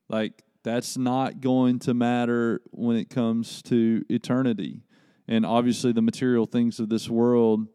like 0.09 0.43
that's 0.63 0.97
not 0.97 1.41
going 1.41 1.79
to 1.79 1.93
matter 1.93 2.61
when 2.71 2.97
it 2.97 3.09
comes 3.09 3.61
to 3.63 4.03
eternity. 4.09 4.81
And 5.27 5.45
obviously 5.45 5.91
the 5.91 6.01
material 6.01 6.45
things 6.45 6.79
of 6.79 6.89
this 6.89 7.09
world, 7.09 7.67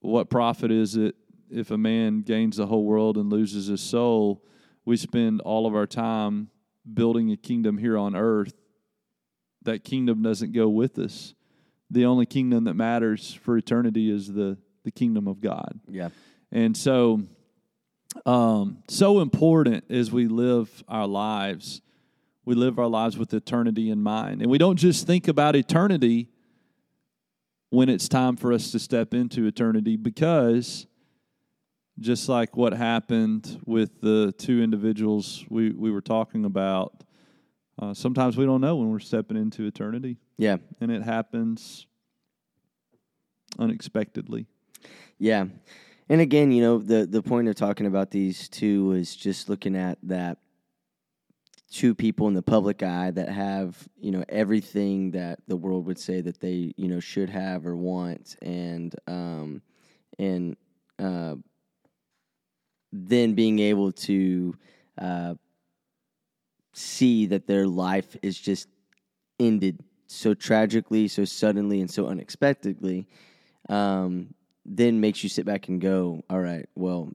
what 0.00 0.28
profit 0.30 0.70
is 0.70 0.96
it 0.96 1.14
if 1.50 1.70
a 1.70 1.78
man 1.78 2.20
gains 2.20 2.56
the 2.56 2.66
whole 2.66 2.84
world 2.84 3.16
and 3.16 3.30
loses 3.30 3.66
his 3.68 3.80
soul? 3.80 4.42
We 4.84 4.96
spend 4.98 5.40
all 5.40 5.66
of 5.66 5.74
our 5.74 5.86
time 5.86 6.50
building 6.92 7.30
a 7.30 7.36
kingdom 7.36 7.78
here 7.78 7.96
on 7.96 8.14
earth, 8.14 8.54
that 9.62 9.84
kingdom 9.84 10.22
doesn't 10.22 10.52
go 10.52 10.68
with 10.68 10.98
us. 10.98 11.34
The 11.90 12.04
only 12.04 12.26
kingdom 12.26 12.64
that 12.64 12.74
matters 12.74 13.32
for 13.32 13.56
eternity 13.56 14.10
is 14.10 14.32
the, 14.32 14.58
the 14.84 14.90
kingdom 14.92 15.26
of 15.26 15.40
God. 15.40 15.80
Yeah. 15.88 16.10
And 16.52 16.76
so, 16.76 17.22
um, 18.26 18.78
so 18.88 19.20
important 19.20 19.84
as 19.90 20.12
we 20.12 20.28
live 20.28 20.84
our 20.86 21.06
lives, 21.06 21.80
we 22.44 22.54
live 22.54 22.78
our 22.78 22.86
lives 22.86 23.18
with 23.18 23.32
eternity 23.34 23.90
in 23.90 24.02
mind. 24.02 24.42
And 24.42 24.50
we 24.50 24.58
don't 24.58 24.76
just 24.76 25.06
think 25.06 25.26
about 25.28 25.56
eternity 25.56 26.28
when 27.70 27.88
it's 27.88 28.08
time 28.08 28.36
for 28.36 28.52
us 28.52 28.70
to 28.70 28.78
step 28.78 29.14
into 29.14 29.46
eternity 29.46 29.96
because 29.96 30.86
just 31.98 32.28
like 32.28 32.56
what 32.56 32.72
happened 32.72 33.60
with 33.66 34.00
the 34.00 34.32
two 34.36 34.62
individuals 34.62 35.44
we, 35.48 35.70
we 35.70 35.90
were 35.90 36.00
talking 36.00 36.44
about, 36.44 37.02
uh, 37.80 37.94
sometimes 37.94 38.36
we 38.36 38.44
don't 38.44 38.60
know 38.60 38.76
when 38.76 38.90
we're 38.90 38.98
stepping 39.00 39.36
into 39.36 39.64
eternity, 39.66 40.18
Yeah. 40.38 40.58
and 40.80 40.92
it 40.92 41.02
happens 41.02 41.86
unexpectedly. 43.58 44.46
Yeah. 45.18 45.46
And 46.08 46.20
again, 46.20 46.52
you 46.52 46.62
know, 46.62 46.78
the 46.78 47.06
the 47.06 47.22
point 47.22 47.48
of 47.48 47.54
talking 47.56 47.86
about 47.86 48.10
these 48.10 48.48
two 48.48 48.92
is 48.92 49.16
just 49.16 49.48
looking 49.48 49.76
at 49.76 49.98
that 50.02 50.38
two 51.70 51.94
people 51.94 52.28
in 52.28 52.34
the 52.34 52.42
public 52.42 52.82
eye 52.82 53.10
that 53.10 53.28
have, 53.28 53.88
you 53.98 54.10
know, 54.10 54.24
everything 54.28 55.10
that 55.12 55.40
the 55.48 55.56
world 55.56 55.86
would 55.86 55.98
say 55.98 56.20
that 56.20 56.40
they, 56.40 56.72
you 56.76 56.88
know, 56.88 57.00
should 57.00 57.30
have 57.30 57.66
or 57.66 57.76
want 57.76 58.36
and 58.42 58.94
um 59.08 59.62
and 60.18 60.56
uh 60.98 61.34
then 62.92 63.34
being 63.34 63.58
able 63.58 63.90
to 63.92 64.54
uh 64.98 65.34
see 66.72 67.26
that 67.26 67.46
their 67.46 67.66
life 67.66 68.16
is 68.22 68.38
just 68.38 68.68
ended 69.40 69.80
so 70.06 70.34
tragically, 70.34 71.08
so 71.08 71.24
suddenly 71.24 71.80
and 71.80 71.90
so 71.90 72.06
unexpectedly. 72.06 73.06
Um 73.68 74.34
then 74.64 75.00
makes 75.00 75.22
you 75.22 75.28
sit 75.28 75.44
back 75.44 75.68
and 75.68 75.80
go, 75.80 76.22
all 76.30 76.40
right, 76.40 76.68
well, 76.74 77.10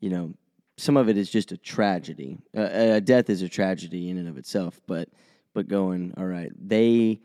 you 0.00 0.10
know, 0.10 0.34
some 0.76 0.96
of 0.96 1.08
it 1.08 1.16
is 1.16 1.30
just 1.30 1.52
a 1.52 1.56
tragedy. 1.56 2.38
Uh, 2.56 2.68
a 2.72 3.00
death 3.00 3.30
is 3.30 3.42
a 3.42 3.48
tragedy 3.48 4.10
in 4.10 4.18
and 4.18 4.28
of 4.28 4.36
itself, 4.36 4.80
but 4.86 5.08
but 5.54 5.68
going, 5.68 6.12
all 6.18 6.26
right, 6.26 6.52
they 6.60 7.20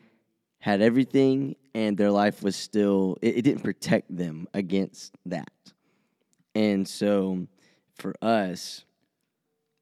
had 0.60 0.82
everything 0.82 1.56
and 1.74 1.98
their 1.98 2.12
life 2.12 2.44
was 2.44 2.56
still 2.56 3.18
it, 3.22 3.38
it 3.38 3.42
didn't 3.42 3.64
protect 3.64 4.16
them 4.16 4.48
against 4.54 5.14
that. 5.26 5.52
And 6.56 6.88
so 6.88 7.48
for 7.96 8.16
us 8.22 8.86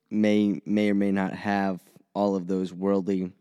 may 0.10 0.62
may 0.66 0.90
or 0.90 0.96
may 0.96 1.12
not 1.12 1.34
have 1.34 1.82
all 2.16 2.36
of 2.36 2.48
those 2.48 2.74
worldly 2.74 3.32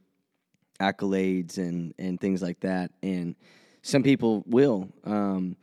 accolades 0.81 1.59
and 1.59 1.95
and 1.99 2.21
things 2.21 2.43
like 2.43 2.61
that. 2.61 2.91
And 3.03 3.35
some 3.83 4.03
people 4.03 4.43
will, 4.47 4.89
um, 5.05 5.57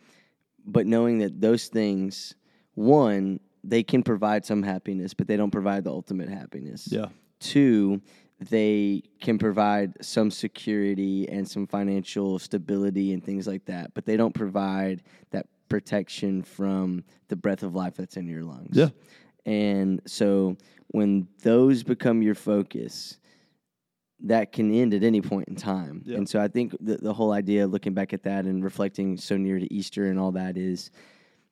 but 0.65 0.85
knowing 0.87 1.19
that 1.19 1.39
those 1.39 1.67
things, 1.67 2.35
one, 2.73 3.39
they 3.63 3.83
can 3.83 4.03
provide 4.03 4.45
some 4.45 4.63
happiness, 4.63 5.13
but 5.13 5.27
they 5.27 5.37
don't 5.37 5.51
provide 5.51 5.83
the 5.83 5.91
ultimate 5.91 6.29
happiness. 6.29 6.87
Yeah. 6.91 7.07
Two, 7.39 8.01
they 8.39 9.03
can 9.21 9.37
provide 9.37 9.93
some 10.03 10.29
security 10.29 11.27
and 11.29 11.49
some 11.49 11.67
financial 11.67 12.37
stability 12.39 13.13
and 13.13 13.23
things 13.23 13.47
like 13.47 13.65
that, 13.65 13.93
but 13.93 14.05
they 14.05 14.17
don't 14.17 14.33
provide 14.33 15.03
that 15.31 15.47
protection 15.69 16.43
from 16.43 17.03
the 17.27 17.35
breath 17.35 17.63
of 17.63 17.75
life 17.75 17.95
that's 17.95 18.17
in 18.17 18.27
your 18.27 18.43
lungs. 18.43 18.75
Yeah. 18.75 18.89
And 19.45 20.01
so 20.05 20.57
when 20.87 21.27
those 21.41 21.83
become 21.83 22.21
your 22.21 22.35
focus, 22.35 23.17
that 24.21 24.51
can 24.51 24.73
end 24.73 24.93
at 24.93 25.03
any 25.03 25.21
point 25.21 25.47
in 25.47 25.55
time. 25.55 26.03
And 26.07 26.27
so 26.27 26.39
I 26.39 26.47
think 26.47 26.75
the, 26.79 26.97
the 26.97 27.13
whole 27.13 27.31
idea, 27.31 27.67
looking 27.67 27.93
back 27.93 28.13
at 28.13 28.23
that 28.23 28.45
and 28.45 28.63
reflecting 28.63 29.17
so 29.17 29.37
near 29.37 29.59
to 29.59 29.73
Easter 29.73 30.09
and 30.09 30.19
all 30.19 30.31
that, 30.31 30.57
is, 30.57 30.89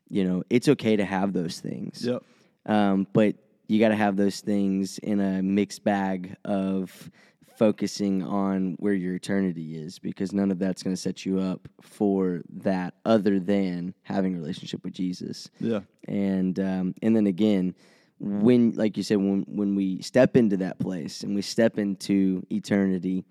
you 0.09 0.23
know, 0.23 0.43
it's 0.49 0.67
okay 0.69 0.95
to 0.95 1.05
have 1.05 1.33
those 1.33 1.59
things. 1.59 2.05
Yep. 2.05 2.23
Um, 2.65 3.07
but 3.11 3.35
you 3.67 3.79
got 3.79 3.89
to 3.89 3.95
have 3.95 4.15
those 4.15 4.39
things 4.39 4.97
in 4.99 5.19
a 5.19 5.41
mixed 5.41 5.83
bag 5.83 6.35
of 6.45 7.11
focusing 7.57 8.23
on 8.23 8.75
where 8.79 8.93
your 8.93 9.15
eternity 9.15 9.75
is 9.75 9.99
because 9.99 10.33
none 10.33 10.51
of 10.51 10.59
that's 10.59 10.81
going 10.81 10.95
to 10.95 11.01
set 11.01 11.25
you 11.25 11.39
up 11.39 11.67
for 11.81 12.41
that 12.49 12.95
other 13.05 13.39
than 13.39 13.93
having 14.03 14.35
a 14.35 14.37
relationship 14.37 14.83
with 14.83 14.93
Jesus. 14.93 15.49
Yeah. 15.59 15.81
And 16.07 16.59
um, 16.59 16.95
and 17.01 17.15
then 17.15 17.27
again, 17.27 17.75
when 18.23 18.71
like 18.71 18.95
you 18.95 19.03
said, 19.03 19.17
when 19.17 19.43
when 19.47 19.75
we 19.75 20.01
step 20.01 20.37
into 20.37 20.57
that 20.57 20.79
place 20.79 21.23
and 21.23 21.35
we 21.35 21.41
step 21.41 21.77
into 21.77 22.45
eternity, 22.49 23.25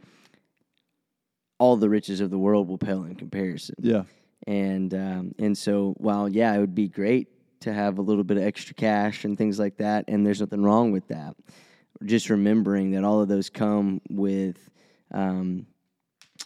all 1.58 1.76
the 1.76 1.88
riches 1.88 2.20
of 2.20 2.30
the 2.30 2.38
world 2.38 2.68
will 2.68 2.78
pale 2.78 3.04
in 3.04 3.14
comparison. 3.16 3.76
Yeah. 3.78 4.02
And 4.46 4.92
um, 4.92 5.34
and 5.38 5.56
so 5.56 5.94
while 5.96 6.28
yeah, 6.28 6.54
it 6.54 6.58
would 6.58 6.74
be 6.74 6.88
great 6.88 7.28
to 7.60 7.72
have 7.72 7.98
a 7.98 8.02
little 8.02 8.24
bit 8.24 8.36
of 8.36 8.42
extra 8.42 8.74
cash 8.74 9.24
and 9.24 9.38
things 9.38 9.58
like 9.58 9.78
that, 9.78 10.04
and 10.08 10.26
there's 10.26 10.40
nothing 10.40 10.62
wrong 10.62 10.92
with 10.92 11.08
that. 11.08 11.36
Just 12.04 12.28
remembering 12.28 12.90
that 12.90 13.04
all 13.04 13.22
of 13.22 13.28
those 13.28 13.48
come 13.48 14.00
with, 14.10 14.68
um, 15.12 15.66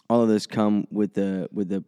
all 0.09 0.21
of 0.21 0.29
those 0.29 0.47
come 0.47 0.87
with 0.89 1.13
the 1.13 1.49
with 1.51 1.67
the 1.67 1.83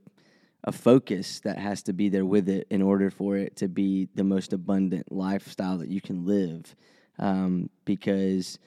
a 0.63 0.71
focus 0.71 1.39
that 1.41 1.57
has 1.57 1.83
to 1.83 1.93
be 1.93 2.09
there 2.09 2.25
with 2.25 2.49
it 2.49 2.67
in 2.69 2.81
order 2.81 3.09
for 3.09 3.37
it 3.37 3.55
to 3.57 3.67
be 3.67 4.09
the 4.15 4.23
most 4.23 4.53
abundant 4.53 5.11
lifestyle 5.11 5.77
that 5.77 5.89
you 5.89 6.01
can 6.01 6.25
live. 6.25 6.75
Um, 7.17 7.69
because 7.85 8.59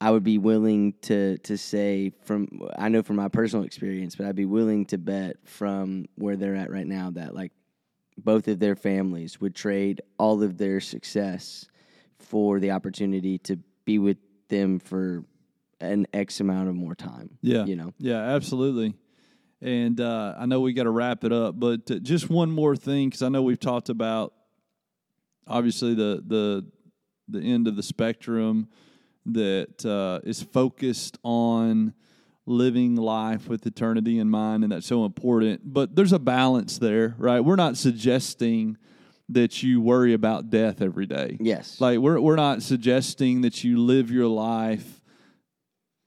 I 0.00 0.10
would 0.10 0.24
be 0.24 0.38
willing 0.38 0.94
to 1.02 1.38
to 1.38 1.58
say 1.58 2.12
from 2.22 2.48
I 2.78 2.88
know 2.88 3.02
from 3.02 3.16
my 3.16 3.28
personal 3.28 3.64
experience, 3.64 4.16
but 4.16 4.26
I'd 4.26 4.36
be 4.36 4.46
willing 4.46 4.86
to 4.86 4.98
bet 4.98 5.36
from 5.44 6.06
where 6.16 6.36
they're 6.36 6.56
at 6.56 6.70
right 6.70 6.86
now 6.86 7.10
that 7.12 7.34
like 7.34 7.52
both 8.16 8.48
of 8.48 8.58
their 8.58 8.76
families 8.76 9.40
would 9.40 9.54
trade 9.54 10.02
all 10.18 10.42
of 10.42 10.58
their 10.58 10.80
success 10.80 11.66
for 12.18 12.60
the 12.60 12.70
opportunity 12.70 13.38
to 13.38 13.58
be 13.84 13.98
with 13.98 14.18
them 14.48 14.78
for 14.78 15.24
an 15.80 16.06
X 16.12 16.40
amount 16.40 16.68
of 16.68 16.74
more 16.74 16.94
time. 16.94 17.38
Yeah. 17.42 17.64
You 17.64 17.76
know. 17.76 17.92
Yeah, 17.98 18.20
absolutely. 18.20 18.94
And 19.62 20.00
uh, 20.00 20.34
I 20.38 20.46
know 20.46 20.60
we 20.60 20.72
got 20.72 20.84
to 20.84 20.90
wrap 20.90 21.24
it 21.24 21.32
up, 21.32 21.58
but 21.58 21.90
uh, 21.90 21.96
just 21.96 22.30
one 22.30 22.50
more 22.50 22.76
thing 22.76 23.08
because 23.08 23.22
I 23.22 23.28
know 23.28 23.42
we've 23.42 23.60
talked 23.60 23.90
about 23.90 24.32
obviously 25.46 25.94
the 25.94 26.22
the 26.26 26.66
the 27.28 27.40
end 27.40 27.68
of 27.68 27.76
the 27.76 27.82
spectrum 27.82 28.68
that 29.26 29.84
uh, 29.84 30.26
is 30.26 30.42
focused 30.42 31.18
on 31.22 31.94
living 32.46 32.96
life 32.96 33.48
with 33.48 33.66
eternity 33.66 34.18
in 34.18 34.30
mind, 34.30 34.64
and 34.64 34.72
that's 34.72 34.86
so 34.86 35.04
important. 35.04 35.60
But 35.64 35.94
there's 35.94 36.12
a 36.12 36.18
balance 36.18 36.78
there, 36.78 37.14
right? 37.18 37.40
We're 37.40 37.56
not 37.56 37.76
suggesting 37.76 38.78
that 39.28 39.62
you 39.62 39.80
worry 39.80 40.12
about 40.12 40.50
death 40.50 40.82
every 40.82 41.06
day. 41.06 41.36
Yes. 41.40 41.80
Like 41.80 41.98
we're 41.98 42.20
we're 42.20 42.36
not 42.36 42.62
suggesting 42.62 43.42
that 43.42 43.62
you 43.62 43.78
live 43.78 44.10
your 44.10 44.26
life 44.26 44.99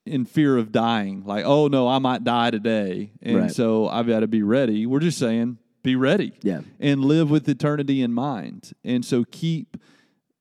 in 0.05 0.25
fear 0.25 0.57
of 0.57 0.71
dying. 0.71 1.23
Like, 1.25 1.45
oh 1.45 1.67
no, 1.67 1.87
I 1.87 1.99
might 1.99 2.23
die 2.23 2.51
today, 2.51 3.11
and 3.21 3.37
Right. 3.37 3.51
so 3.51 3.87
I've 3.87 4.07
got 4.07 4.19
to 4.21 4.27
be 4.27 4.43
ready. 4.43 4.85
We're 4.85 4.99
just 4.99 5.17
saying, 5.17 5.57
be 5.81 5.95
ready, 5.95 6.33
Yeah. 6.41 6.61
and 6.79 7.03
live 7.05 7.29
with 7.29 7.47
eternity 7.47 8.01
in 8.01 8.13
mind. 8.13 8.73
And 8.83 9.03
so 9.05 9.23
keep 9.23 9.77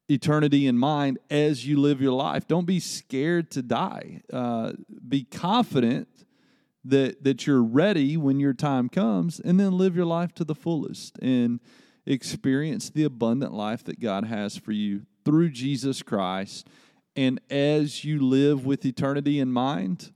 eternity 0.08 0.66
in 0.66 0.76
mind 0.76 1.18
as 1.30 1.66
you 1.66 1.78
live 1.78 2.00
your 2.00 2.12
life. 2.12 2.46
Don't 2.46 2.66
be 2.66 2.80
scared 2.80 3.50
to 3.52 3.62
die. 3.62 4.22
Uh, 4.32 4.72
be 5.08 5.24
confident 5.24 6.08
that 6.84 7.22
that 7.22 7.46
you're 7.46 7.62
ready 7.62 8.16
when 8.16 8.40
your 8.40 8.52
time 8.54 8.88
comes, 8.88 9.38
and 9.40 9.58
then 9.60 9.78
live 9.78 9.94
your 9.94 10.04
life 10.06 10.34
to 10.34 10.44
the 10.44 10.54
fullest 10.54 11.16
and 11.20 11.60
experience 12.04 12.90
the 12.90 13.04
abundant 13.04 13.54
life 13.54 13.84
that 13.84 14.00
God 14.00 14.24
has 14.24 14.56
for 14.56 14.72
you 14.72 15.02
through 15.24 15.50
Jesus 15.50 16.02
Christ. 16.02 16.66
And 17.16 17.40
as 17.50 18.04
you 18.04 18.20
live 18.26 18.64
with 18.64 18.84
eternity 18.84 19.38
in 19.38 19.52
mind, 19.52 20.12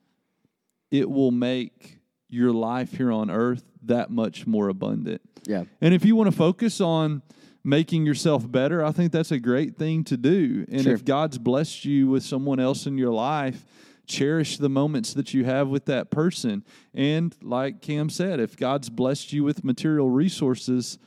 it 0.90 1.10
will 1.10 1.30
make 1.30 1.98
your 2.28 2.52
life 2.52 2.92
here 2.92 3.12
on 3.12 3.30
earth 3.30 3.64
that 3.82 4.10
much 4.10 4.46
more 4.46 4.68
abundant. 4.68 5.20
Yeah. 5.44 5.64
And 5.80 5.94
if 5.94 6.04
you 6.04 6.16
want 6.16 6.30
to 6.30 6.36
focus 6.36 6.80
on 6.80 7.22
making 7.62 8.06
yourself 8.06 8.50
better, 8.50 8.84
I 8.84 8.92
think 8.92 9.12
that's 9.12 9.32
a 9.32 9.38
great 9.38 9.76
thing 9.76 10.04
to 10.04 10.16
do. 10.16 10.64
And 10.70 10.82
Sure. 10.82 10.94
if 10.94 11.04
God's 11.04 11.38
blessed 11.38 11.84
you 11.84 12.08
with 12.08 12.22
someone 12.22 12.60
else 12.60 12.86
in 12.86 12.96
your 12.96 13.12
life, 13.12 13.64
cherish 14.06 14.58
the 14.58 14.68
moments 14.68 15.14
that 15.14 15.34
you 15.34 15.44
have 15.44 15.68
with 15.68 15.84
that 15.86 16.10
person. 16.10 16.64
And 16.94 17.36
like 17.42 17.82
Cam 17.82 18.08
said, 18.08 18.38
if 18.40 18.56
God's 18.56 18.88
blessed 18.88 19.32
you 19.32 19.42
with 19.44 19.64
material 19.64 20.10
resources, 20.10 20.98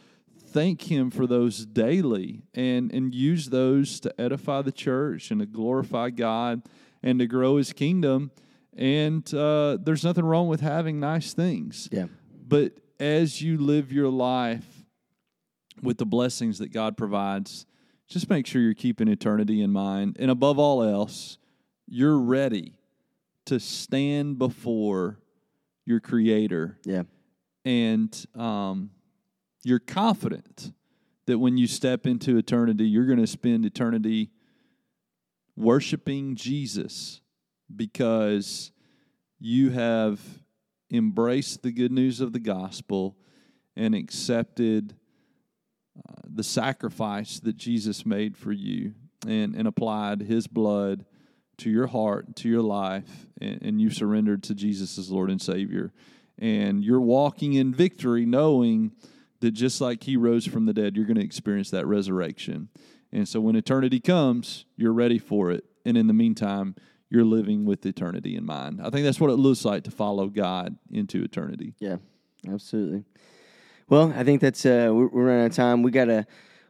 thank 0.53 0.91
him 0.91 1.11
for 1.11 1.27
those 1.27 1.65
daily 1.65 2.43
and 2.53 2.91
and 2.91 3.13
use 3.13 3.49
those 3.49 3.99
to 4.01 4.21
edify 4.21 4.61
the 4.61 4.71
church 4.71 5.31
and 5.31 5.39
to 5.39 5.45
glorify 5.45 6.09
God 6.09 6.63
and 7.03 7.19
to 7.19 7.27
grow 7.27 7.57
his 7.57 7.73
kingdom. 7.73 8.31
And 8.75 9.31
uh, 9.33 9.77
there's 9.81 10.03
nothing 10.03 10.25
wrong 10.25 10.47
with 10.47 10.61
having 10.61 10.99
nice 10.99 11.33
things. 11.33 11.89
Yeah. 11.91 12.05
But 12.47 12.73
as 12.99 13.41
you 13.41 13.57
live 13.57 13.91
your 13.91 14.09
life 14.09 14.65
with 15.81 15.97
the 15.97 16.05
blessings 16.05 16.59
that 16.59 16.71
God 16.71 16.97
provides, 16.97 17.65
just 18.07 18.29
make 18.29 18.47
sure 18.47 18.61
you're 18.61 18.73
keeping 18.73 19.07
eternity 19.07 19.61
in 19.61 19.71
mind. 19.71 20.17
And 20.19 20.31
above 20.31 20.59
all 20.59 20.83
else, 20.83 21.37
you're 21.87 22.17
ready 22.17 22.73
to 23.45 23.59
stand 23.59 24.37
before 24.37 25.19
your 25.85 25.99
Creator. 25.99 26.77
Yeah. 26.85 27.03
And 27.65 28.25
um, 28.35 28.91
you're 29.63 29.79
confident 29.79 30.71
that 31.25 31.39
when 31.39 31.57
you 31.57 31.67
step 31.67 32.07
into 32.07 32.37
eternity, 32.37 32.85
you're 32.85 33.05
going 33.05 33.19
to 33.19 33.27
spend 33.27 33.65
eternity 33.65 34.31
worshiping 35.55 36.35
Jesus 36.35 37.21
because 37.75 38.71
you 39.39 39.69
have 39.69 40.19
embraced 40.91 41.61
the 41.61 41.71
good 41.71 41.91
news 41.91 42.19
of 42.19 42.33
the 42.33 42.39
gospel 42.39 43.15
and 43.75 43.93
accepted 43.93 44.95
uh, 45.97 46.21
the 46.25 46.43
sacrifice 46.43 47.39
that 47.39 47.57
Jesus 47.57 48.05
made 48.05 48.37
for 48.37 48.51
you 48.51 48.93
and, 49.27 49.55
and 49.55 49.67
applied 49.67 50.21
his 50.21 50.47
blood 50.47 51.05
to 51.57 51.69
your 51.69 51.87
heart, 51.87 52.35
to 52.37 52.49
your 52.49 52.61
life, 52.61 53.27
and, 53.39 53.61
and 53.61 53.81
you 53.81 53.89
surrendered 53.89 54.43
to 54.43 54.55
Jesus 54.55 54.97
as 54.97 55.11
Lord 55.11 55.29
and 55.29 55.41
Savior. 55.41 55.91
And 56.37 56.83
you're 56.83 57.01
walking 57.01 57.53
in 57.53 57.73
victory 57.73 58.25
knowing 58.25 58.93
that 59.41 59.51
just 59.51 59.81
like 59.81 60.03
he 60.03 60.17
rose 60.17 60.45
from 60.45 60.65
the 60.65 60.73
dead, 60.73 60.95
you're 60.95 61.05
going 61.05 61.17
to 61.17 61.23
experience 61.23 61.69
that 61.71 61.85
resurrection. 61.85 62.69
And 63.11 63.27
so 63.27 63.39
when 63.41 63.55
eternity 63.55 63.99
comes, 63.99 64.65
you're 64.75 64.93
ready 64.93 65.17
for 65.17 65.51
it. 65.51 65.63
And 65.85 65.97
in 65.97 66.07
the 66.07 66.13
meantime, 66.13 66.75
you're 67.09 67.25
living 67.25 67.65
with 67.65 67.85
eternity 67.85 68.35
in 68.35 68.45
mind. 68.45 68.81
I 68.83 68.91
think 68.91 69.03
that's 69.03 69.19
what 69.19 69.31
it 69.31 69.37
looks 69.37 69.65
like 69.65 69.83
to 69.85 69.91
follow 69.91 70.27
God 70.27 70.77
into 70.91 71.23
eternity. 71.23 71.73
Yeah, 71.79 71.97
absolutely. 72.47 73.05
Well, 73.87 74.13
I 74.15 74.23
think 74.23 74.41
that's 74.41 74.63
uh, 74.65 74.91
we're, 74.91 75.07
we're 75.07 75.25
running 75.25 75.45
out 75.45 75.51
of 75.51 75.55
time. 75.55 75.81
We 75.81 75.89
got 75.89 76.09
a 76.09 76.27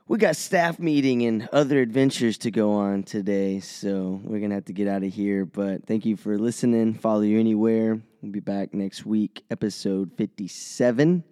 we 0.07 0.17
got 0.17 0.37
staff 0.37 0.79
meeting 0.79 1.23
and 1.23 1.49
other 1.51 1.81
adventures 1.81 2.37
to 2.39 2.51
go 2.51 2.71
on 2.71 3.03
today, 3.03 3.59
so 3.59 4.21
we're 4.23 4.39
gonna 4.39 4.55
have 4.55 4.65
to 4.65 4.73
get 4.73 4.87
out 4.87 5.03
of 5.03 5.13
here. 5.13 5.45
But 5.45 5.85
thank 5.85 6.05
you 6.05 6.15
for 6.15 6.37
listening. 6.37 6.93
Follow 6.93 7.21
you 7.21 7.37
anywhere. 7.37 7.99
We'll 8.21 8.31
be 8.31 8.39
back 8.39 8.73
next 8.73 9.05
week, 9.05 9.43
episode 9.51 10.13
fifty-seven, 10.15 11.25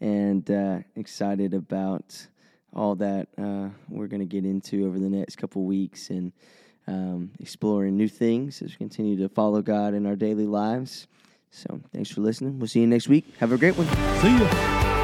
and 0.00 0.50
uh, 0.50 0.78
excited 0.96 1.54
about 1.54 2.26
all 2.74 2.94
that 2.96 3.28
uh, 3.38 3.68
we're 3.88 4.08
gonna 4.08 4.24
get 4.24 4.44
into 4.44 4.86
over 4.86 4.98
the 4.98 5.08
next 5.08 5.36
couple 5.36 5.64
weeks 5.64 6.10
and 6.10 6.32
um, 6.86 7.30
exploring 7.40 7.96
new 7.96 8.08
things 8.08 8.60
as 8.62 8.70
we 8.70 8.76
continue 8.76 9.16
to 9.16 9.28
follow 9.28 9.62
God 9.62 9.94
in 9.94 10.06
our 10.06 10.16
daily 10.16 10.46
lives. 10.46 11.06
So 11.50 11.80
thanks 11.92 12.10
for 12.10 12.20
listening. 12.20 12.58
We'll 12.58 12.68
see 12.68 12.80
you 12.80 12.86
next 12.86 13.08
week. 13.08 13.26
Have 13.38 13.52
a 13.52 13.58
great 13.58 13.76
one. 13.76 13.86
See 14.20 14.36
ya. 14.36 15.03